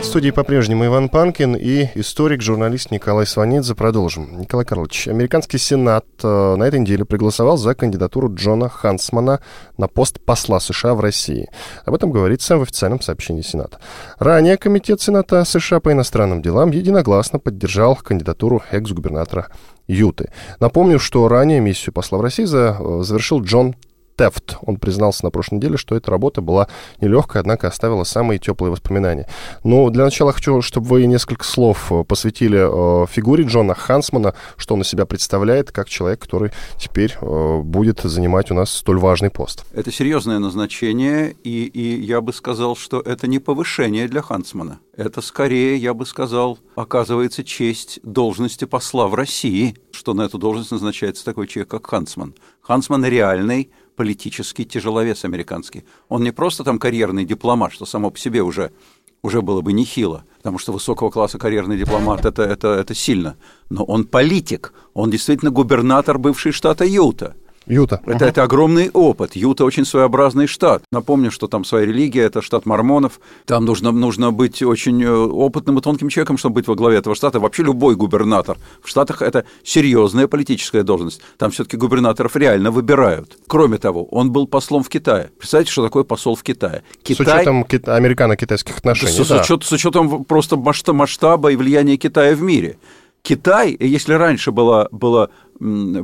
[0.00, 3.76] В студии по-прежнему Иван Панкин и историк, журналист Николай Сванидзе.
[3.76, 4.40] Продолжим.
[4.40, 9.38] Николай Карлович, американский сенат э, на этой неделе проголосовал за кандидатуру Джона Хансмана
[9.78, 11.48] на пост посла США в России.
[11.84, 13.78] Об этом говорится в официальном сообщении Сената.
[14.18, 19.46] Ранее Комитет Сената США по иностранным делам единогласно поддержал кандидатуру экс-губернатора
[19.86, 20.32] Юты.
[20.58, 23.76] Напомню, что ранее миссию посла в России э, завершил Джон
[24.20, 24.58] Тефт.
[24.60, 26.68] Он признался на прошлой неделе, что эта работа была
[27.00, 29.26] нелегкой, однако оставила самые теплые воспоминания.
[29.64, 34.74] Но для начала хочу, чтобы вы несколько слов э, посвятили э, фигуре Джона Хансмана, что
[34.74, 39.30] он из себя представляет, как человек, который теперь э, будет занимать у нас столь важный
[39.30, 39.64] пост.
[39.72, 44.80] Это серьезное назначение, и, и я бы сказал, что это не повышение для Хансмана.
[44.94, 50.72] Это скорее, я бы сказал, оказывается честь должности посла в России, что на эту должность
[50.72, 52.34] назначается такой человек, как Хансман.
[52.60, 55.84] Хансман реальный политический тяжеловес американский.
[56.08, 58.72] Он не просто там карьерный дипломат, что само по себе уже,
[59.20, 63.36] уже было бы нехило, потому что высокого класса карьерный дипломат это, это, это сильно.
[63.68, 67.36] Но он политик, он действительно губернатор бывшей штата Юта.
[67.70, 68.00] Юта.
[68.04, 69.36] Это, это огромный опыт.
[69.36, 70.82] Юта очень своеобразный штат.
[70.90, 73.20] Напомню, что там своя религия, это штат мормонов.
[73.46, 77.14] Там нужно, нужно быть очень э, опытным и тонким человеком, чтобы быть во главе этого
[77.14, 77.38] штата.
[77.38, 78.58] Вообще любой губернатор.
[78.82, 81.20] В Штатах это серьезная политическая должность.
[81.38, 83.38] Там все-таки губернаторов реально выбирают.
[83.46, 85.30] Кроме того, он был послом в Китае.
[85.38, 86.82] Представляете, что такое посол в Китае?
[87.02, 87.26] Китай...
[87.26, 89.12] С учетом кита- американо-китайских отношений.
[89.12, 89.42] С, да.
[89.42, 92.78] с, учет, с учетом просто масштаба и влияния Китая в мире.
[93.22, 95.30] Китай, если раньше было, было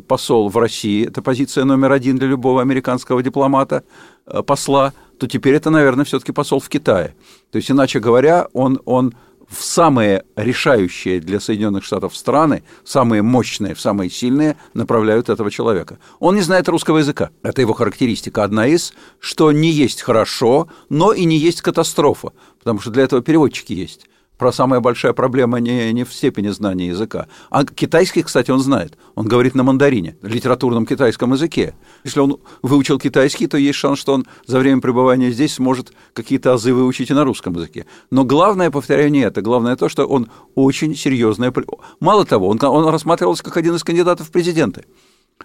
[0.07, 3.85] посол в России, это позиция номер один для любого американского дипломата,
[4.27, 7.15] э, посла, то теперь это, наверное, все-таки посол в Китае.
[7.51, 9.15] То есть, иначе говоря, он, он
[9.49, 15.99] в самые решающие для Соединенных Штатов страны, самые мощные, в самые сильные, направляют этого человека.
[16.19, 17.31] Он не знает русского языка.
[17.43, 18.45] Это его характеристика.
[18.45, 23.23] Одна из, что не есть хорошо, но и не есть катастрофа, потому что для этого
[23.23, 24.07] переводчики есть
[24.39, 27.27] про самая большая проблема не, не в степени знания языка.
[27.51, 28.99] А китайский, кстати, он знает.
[29.15, 31.75] Он говорит на мандарине, литературном китайском языке.
[32.05, 36.55] Если он выучил китайский, то есть шанс, что он за время пребывания здесь сможет какие-то
[36.55, 37.87] азы выучить и на русском языке.
[38.11, 39.41] Но главное, повторяю, не это.
[39.43, 41.53] Главное то, что он очень серьезный.
[42.01, 44.85] Мало того, он, он рассматривался как один из кандидатов в президенты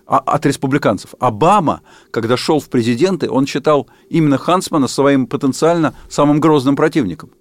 [0.06, 1.14] а, от республиканцев.
[1.20, 1.82] Обама,
[2.12, 7.32] когда шел в президенты, он считал именно Хансмана своим потенциально самым грозным противником.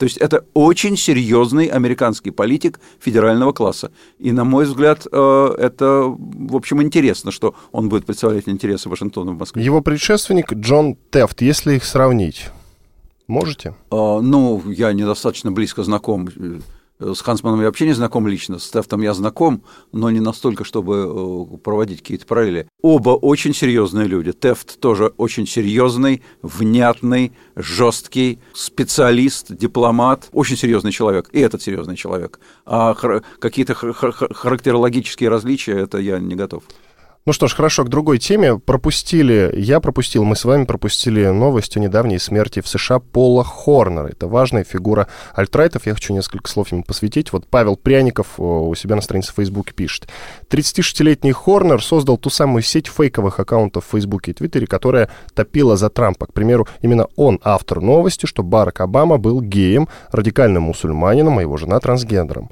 [0.00, 3.92] То есть это очень серьезный американский политик федерального класса.
[4.18, 9.32] И, на мой взгляд, э, это, в общем, интересно, что он будет представлять интересы Вашингтона
[9.32, 9.62] в Москве.
[9.62, 12.46] Его предшественник Джон Тефт, если их сравнить,
[13.26, 13.74] можете?
[13.90, 16.60] А, ну, я недостаточно близко знаком э,
[17.00, 21.48] с Хансманом я вообще не знаком лично, с Тефтом я знаком, но не настолько, чтобы
[21.54, 22.68] э, проводить какие-то параллели.
[22.82, 24.32] Оба очень серьезные люди.
[24.32, 31.28] Тефт тоже очень серьезный, внятный, жесткий специалист, дипломат, очень серьезный человек.
[31.32, 32.38] И этот серьезный человек.
[32.66, 32.94] А
[33.38, 36.64] какие-то характерологические различия, это я не готов.
[37.26, 38.58] Ну что ж, хорошо, к другой теме.
[38.58, 44.08] Пропустили, я пропустил, мы с вами пропустили новость о недавней смерти в США Пола Хорнера.
[44.08, 45.86] Это важная фигура альтрайтов.
[45.86, 47.30] Я хочу несколько слов ему посвятить.
[47.34, 50.08] Вот Павел Пряников у себя на странице в Фейсбуке пишет.
[50.48, 55.90] 36-летний Хорнер создал ту самую сеть фейковых аккаунтов в Фейсбуке и Твиттере, которая топила за
[55.90, 56.24] Трампа.
[56.24, 61.58] К примеру, именно он автор новости, что Барак Обама был геем, радикальным мусульманином, а его
[61.58, 62.50] жена трансгендером.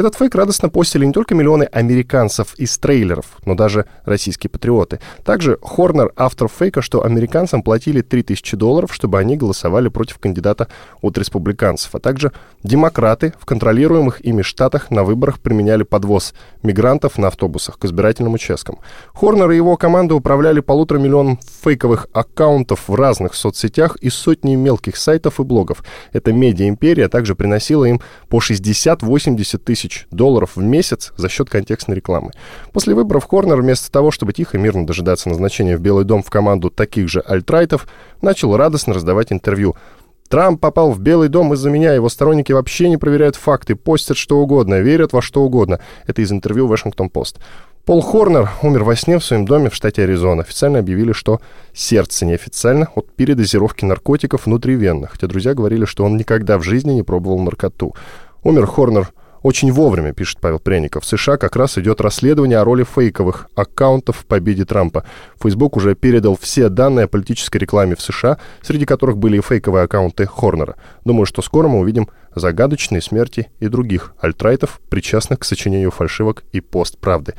[0.00, 4.98] Этот фейк радостно постили не только миллионы американцев из трейлеров, но даже российские патриоты.
[5.26, 10.68] Также Хорнер, автор фейка, что американцам платили 3000 долларов, чтобы они голосовали против кандидата
[11.02, 11.94] от республиканцев.
[11.94, 12.32] А также
[12.62, 16.32] демократы в контролируемых ими штатах на выборах применяли подвоз
[16.62, 18.78] мигрантов на автобусах к избирательным участкам.
[19.12, 24.96] Хорнер и его команда управляли полутора миллионом фейковых аккаунтов в разных соцсетях и сотней мелких
[24.96, 25.84] сайтов и блогов.
[26.14, 31.96] Эта медиа-империя также приносила им по 60-80 тысяч тысяч долларов в месяц за счет контекстной
[31.96, 32.30] рекламы.
[32.72, 36.70] После выборов Хорнер вместо того, чтобы тихо мирно дожидаться назначения в Белый дом в команду
[36.70, 37.86] таких же альтрайтов,
[38.22, 39.76] начал радостно раздавать интервью.
[40.28, 44.38] Трамп попал в Белый дом из-за меня, его сторонники вообще не проверяют факты, постят что
[44.38, 45.80] угодно, верят во что угодно.
[46.06, 47.40] Это из интервью Вашингтон-Пост.
[47.84, 50.42] Пол Хорнер умер во сне в своем доме в штате Аризона.
[50.42, 51.40] Официально объявили, что
[51.72, 57.02] сердце неофициально от передозировки наркотиков внутривенно, хотя друзья говорили, что он никогда в жизни не
[57.02, 57.96] пробовал наркоту.
[58.44, 59.12] Умер Хорнер
[59.42, 61.04] очень вовремя, пишет Павел Пряников.
[61.04, 65.04] В США как раз идет расследование о роли фейковых аккаунтов в победе Трампа.
[65.42, 69.84] Facebook уже передал все данные о политической рекламе в США, среди которых были и фейковые
[69.84, 70.76] аккаунты Хорнера.
[71.04, 76.60] Думаю, что скоро мы увидим загадочные смерти и других альтрайтов, причастных к сочинению фальшивок и
[76.60, 77.34] постправды.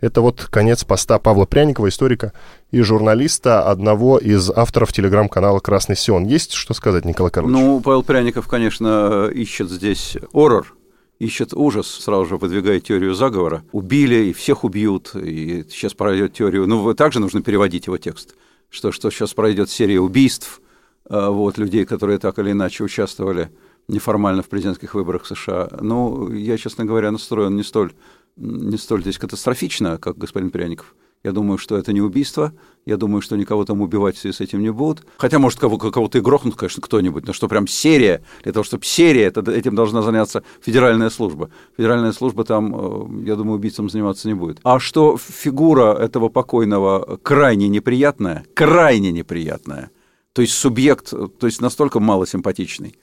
[0.00, 2.32] Это вот конец поста Павла Пряникова, историка
[2.70, 6.24] и журналиста, одного из авторов телеграм-канала «Красный Сион».
[6.24, 7.56] Есть что сказать, Николай Карлович?
[7.56, 10.74] Ну, Павел Пряников, конечно, ищет здесь оррор,
[11.18, 13.64] ищет ужас, сразу же выдвигает теорию заговора.
[13.72, 16.66] Убили, и всех убьют, и сейчас пройдет теорию.
[16.66, 18.36] Ну, также нужно переводить его текст,
[18.70, 20.60] что, что сейчас пройдет серия убийств
[21.08, 23.50] а, вот, людей, которые так или иначе участвовали
[23.88, 25.68] неформально в президентских выборах США.
[25.80, 27.92] Ну, я, честно говоря, настроен не столь,
[28.36, 30.94] не столь здесь катастрофично, как господин Пряников.
[31.24, 32.52] Я думаю, что это не убийство.
[32.84, 35.06] Я думаю, что никого там убивать с этим не будут.
[35.16, 37.26] Хотя, может, кого- кого-то и грохнут, конечно, кто-нибудь.
[37.26, 41.48] Но что прям серия, для того, чтобы серия, это, этим должна заняться федеральная служба.
[41.78, 42.74] Федеральная служба там,
[43.22, 44.58] э, я думаю, убийцам заниматься не будет.
[44.64, 49.90] А что фигура этого покойного крайне неприятная, крайне неприятная,
[50.34, 52.96] то есть субъект, то есть настолько малосимпатичный,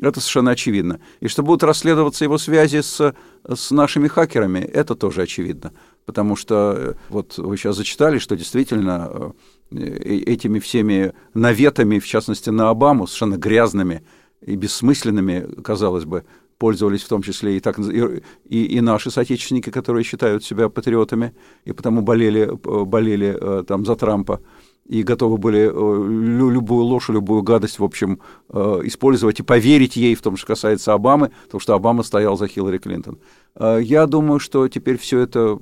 [0.00, 1.00] это совершенно очевидно.
[1.20, 3.14] И что будут расследоваться его связи с,
[3.48, 5.72] с нашими хакерами, это тоже очевидно.
[6.04, 9.32] Потому что э, вот вы сейчас зачитали, что действительно
[9.70, 14.02] э, этими всеми наветами, в частности на Обаму, совершенно грязными
[14.42, 16.24] и бессмысленными, казалось бы,
[16.58, 21.34] пользовались в том числе и, так, и, и наши соотечественники, которые считают себя патриотами,
[21.64, 24.40] и потому болели, болели э, там за Трампа
[24.88, 28.20] и готовы были любую ложь, любую гадость, в общем,
[28.52, 32.78] использовать и поверить ей в том, что касается Обамы, потому что Обама стоял за Хиллари
[32.78, 33.18] Клинтон.
[33.58, 35.58] Я думаю, что теперь все это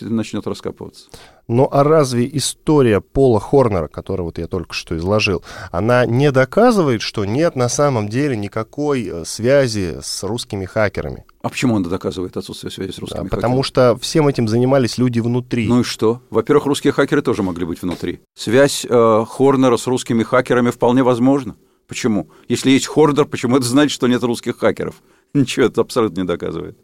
[0.00, 1.10] начнет раскапываться.
[1.48, 7.02] Ну а разве история Пола Хорнера, которую вот я только что изложил, она не доказывает,
[7.02, 11.24] что нет на самом деле никакой связи с русскими хакерами?
[11.42, 15.18] А почему она доказывает отсутствие связи с русскими да, Потому что всем этим занимались люди
[15.18, 15.66] внутри.
[15.66, 16.22] Ну и что?
[16.30, 18.20] Во-первых, русские хакеры тоже могли быть внутри.
[18.34, 21.56] Связь э, Хорнера с русскими хакерами вполне возможна.
[21.88, 22.30] Почему?
[22.48, 24.94] Если есть Хорнер, почему это значит, что нет русских хакеров?
[25.34, 26.76] Ничего это абсолютно не доказывает.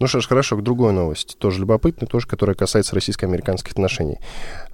[0.00, 4.18] Ну что ж, хорошо, к другой новости, тоже любопытной, тоже, которая касается российско-американских отношений.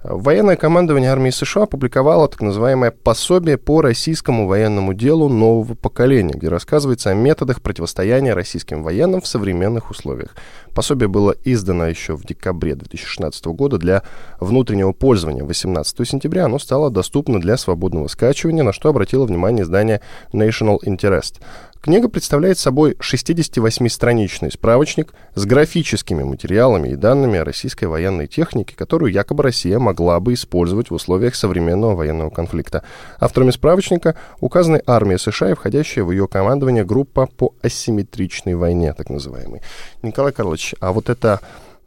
[0.03, 6.47] Военное командование армии США опубликовало так называемое пособие по российскому военному делу нового поколения, где
[6.47, 10.35] рассказывается о методах противостояния российским военным в современных условиях.
[10.75, 14.03] Пособие было издано еще в декабре 2016 года для
[14.39, 15.43] внутреннего пользования.
[15.43, 20.01] 18 сентября оно стало доступно для свободного скачивания, на что обратило внимание издание
[20.33, 21.41] National Interest.
[21.85, 29.11] Книга представляет собой 68-страничный справочник с графическими материалами и данными о российской военной технике, которую
[29.11, 32.83] якобы Россия могла бы использовать в условиях современного военного конфликта.
[33.19, 39.11] Авторами справочника указаны армия США и входящая в ее командование группа по асимметричной войне, так
[39.11, 39.61] называемой.
[40.01, 41.39] Николай Карлович, а вот это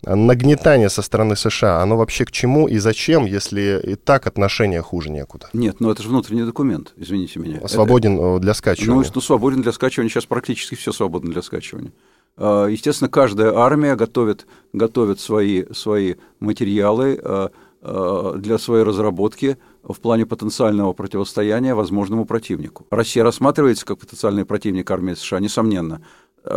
[0.05, 5.11] нагнетание со стороны США, оно вообще к чему и зачем, если и так отношения хуже
[5.11, 5.49] некуда?
[5.53, 7.67] Нет, ну это же внутренний документ, извините меня.
[7.67, 8.39] Свободен это...
[8.41, 9.03] для скачивания?
[9.03, 11.93] Ну, ну, свободен для скачивания, сейчас практически все свободно для скачивания.
[12.37, 17.51] А, естественно, каждая армия готовит, готовит свои, свои материалы а,
[17.83, 22.87] а, для своей разработки в плане потенциального противостояния возможному противнику.
[22.91, 26.03] Россия рассматривается как потенциальный противник армии США, несомненно.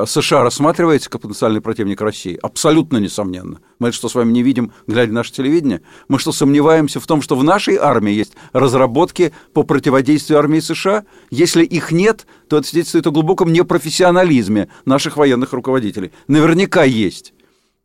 [0.05, 2.39] США рассматривается как потенциальный противник России?
[2.41, 3.59] Абсолютно несомненно.
[3.79, 5.81] Мы что с вами не видим, глядя на наше телевидение?
[6.07, 11.03] Мы что, сомневаемся в том, что в нашей армии есть разработки по противодействию армии США?
[11.29, 16.11] Если их нет, то это свидетельствует о глубоком непрофессионализме наших военных руководителей.
[16.27, 17.33] Наверняка есть.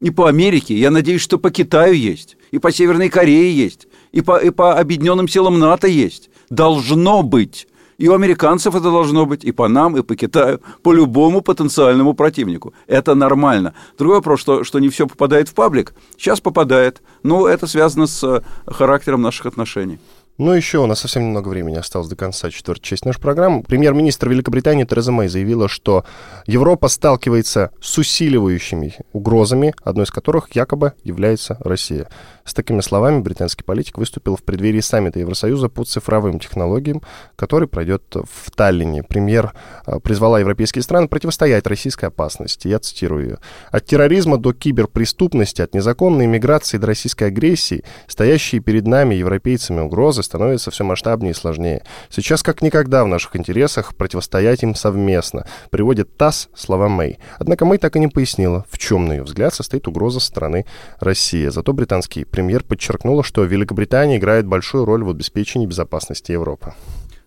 [0.00, 4.20] И по Америке, я надеюсь, что по Китаю есть, и по Северной Корее есть, и
[4.20, 6.30] по, и по объединенным силам НАТО есть.
[6.50, 7.66] Должно быть.
[7.98, 12.14] И у американцев это должно быть, и по нам, и по Китаю, по любому потенциальному
[12.14, 12.74] противнику.
[12.86, 13.72] Это нормально.
[13.98, 15.94] Другой вопрос, что, что не все попадает в паблик.
[16.18, 17.02] Сейчас попадает.
[17.22, 19.98] Но это связано с э, характером наших отношений.
[20.38, 23.62] Ну, еще у нас совсем немного времени осталось до конца четвертой части нашей программы.
[23.62, 26.04] Премьер-министр Великобритании Тереза Мэй заявила, что
[26.44, 32.10] Европа сталкивается с усиливающими угрозами, одной из которых якобы является Россия.
[32.46, 37.02] С такими словами британский политик выступил в преддверии саммита Евросоюза по цифровым технологиям,
[37.34, 39.02] который пройдет в Таллине.
[39.02, 39.52] Премьер
[39.84, 42.68] э, призвала европейские страны противостоять российской опасности.
[42.68, 43.38] Я цитирую ее.
[43.72, 50.22] «От терроризма до киберпреступности, от незаконной миграции до российской агрессии, стоящие перед нами, европейцами, угрозы
[50.22, 51.82] становятся все масштабнее и сложнее.
[52.10, 57.18] Сейчас как никогда в наших интересах противостоять им совместно», приводит ТАСС слова Мэй.
[57.40, 60.64] Однако Мэй так и не пояснила, в чем, на ее взгляд, состоит угроза со стороны
[61.00, 61.48] России.
[61.48, 66.74] Зато британский премьер подчеркнула, что Великобритания играет большую роль в обеспечении безопасности Европы.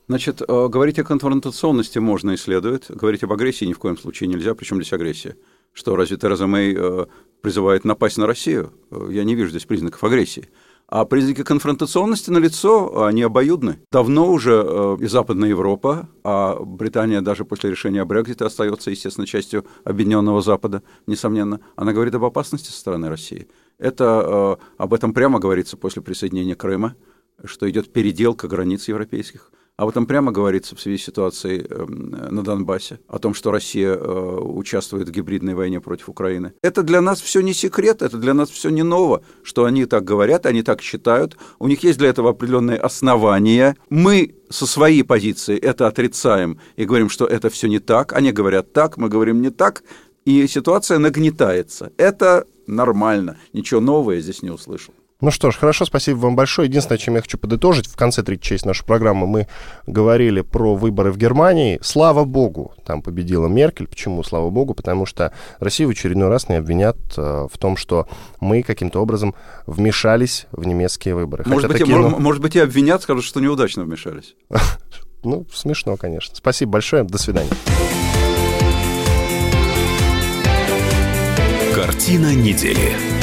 [0.07, 2.85] Значит, э, говорить о конфронтационности можно и следует.
[2.89, 4.53] Говорить об агрессии ни в коем случае нельзя.
[4.53, 5.35] Причем здесь агрессия?
[5.73, 7.05] Что, разве Тереза Мэй э,
[7.41, 8.71] призывает напасть на Россию?
[8.91, 10.47] Э, я не вижу здесь признаков агрессии.
[10.91, 13.79] А признаки конфронтационности налицо, они обоюдны.
[13.91, 20.41] Давно уже и Западная Европа, а Британия даже после решения Брекзита остается, естественно, частью Объединенного
[20.41, 21.59] Запада, несомненно.
[21.75, 23.47] Она говорит об опасности со стороны России.
[23.77, 26.95] Это, об этом прямо говорится после присоединения Крыма,
[27.45, 29.51] что идет переделка границ европейских.
[29.79, 33.49] А вот там прямо говорится в связи с ситуацией эм, на Донбассе о том, что
[33.49, 36.51] Россия э, участвует в гибридной войне против Украины.
[36.61, 40.03] Это для нас все не секрет, это для нас все не ново, что они так
[40.03, 41.37] говорят, они так считают.
[41.59, 43.77] У них есть для этого определенные основания.
[43.89, 48.11] Мы со своей позиции это отрицаем и говорим, что это все не так.
[48.11, 49.83] Они говорят так, мы говорим не так.
[50.25, 51.93] И ситуация нагнетается.
[51.95, 53.37] Это нормально.
[53.53, 54.93] Ничего нового я здесь не услышал.
[55.21, 56.69] Ну что ж, хорошо, спасибо вам большое.
[56.69, 59.47] Единственное, чем я хочу подытожить, в конце третьей части нашей программы мы
[59.85, 61.77] говорили про выборы в Германии.
[61.81, 63.87] Слава богу, там победила Меркель.
[63.87, 64.73] Почему слава богу?
[64.73, 68.07] Потому что Россию в очередной раз не обвинят э, в том, что
[68.39, 71.43] мы каким-то образом вмешались в немецкие выборы.
[71.45, 72.17] Может, быть, такие, и, ну...
[72.17, 74.35] может быть, и обвинят, скажут, что неудачно вмешались.
[75.21, 76.33] Ну, смешно, конечно.
[76.33, 77.03] Спасибо большое.
[77.03, 77.49] До свидания.
[81.75, 83.18] Картина недели.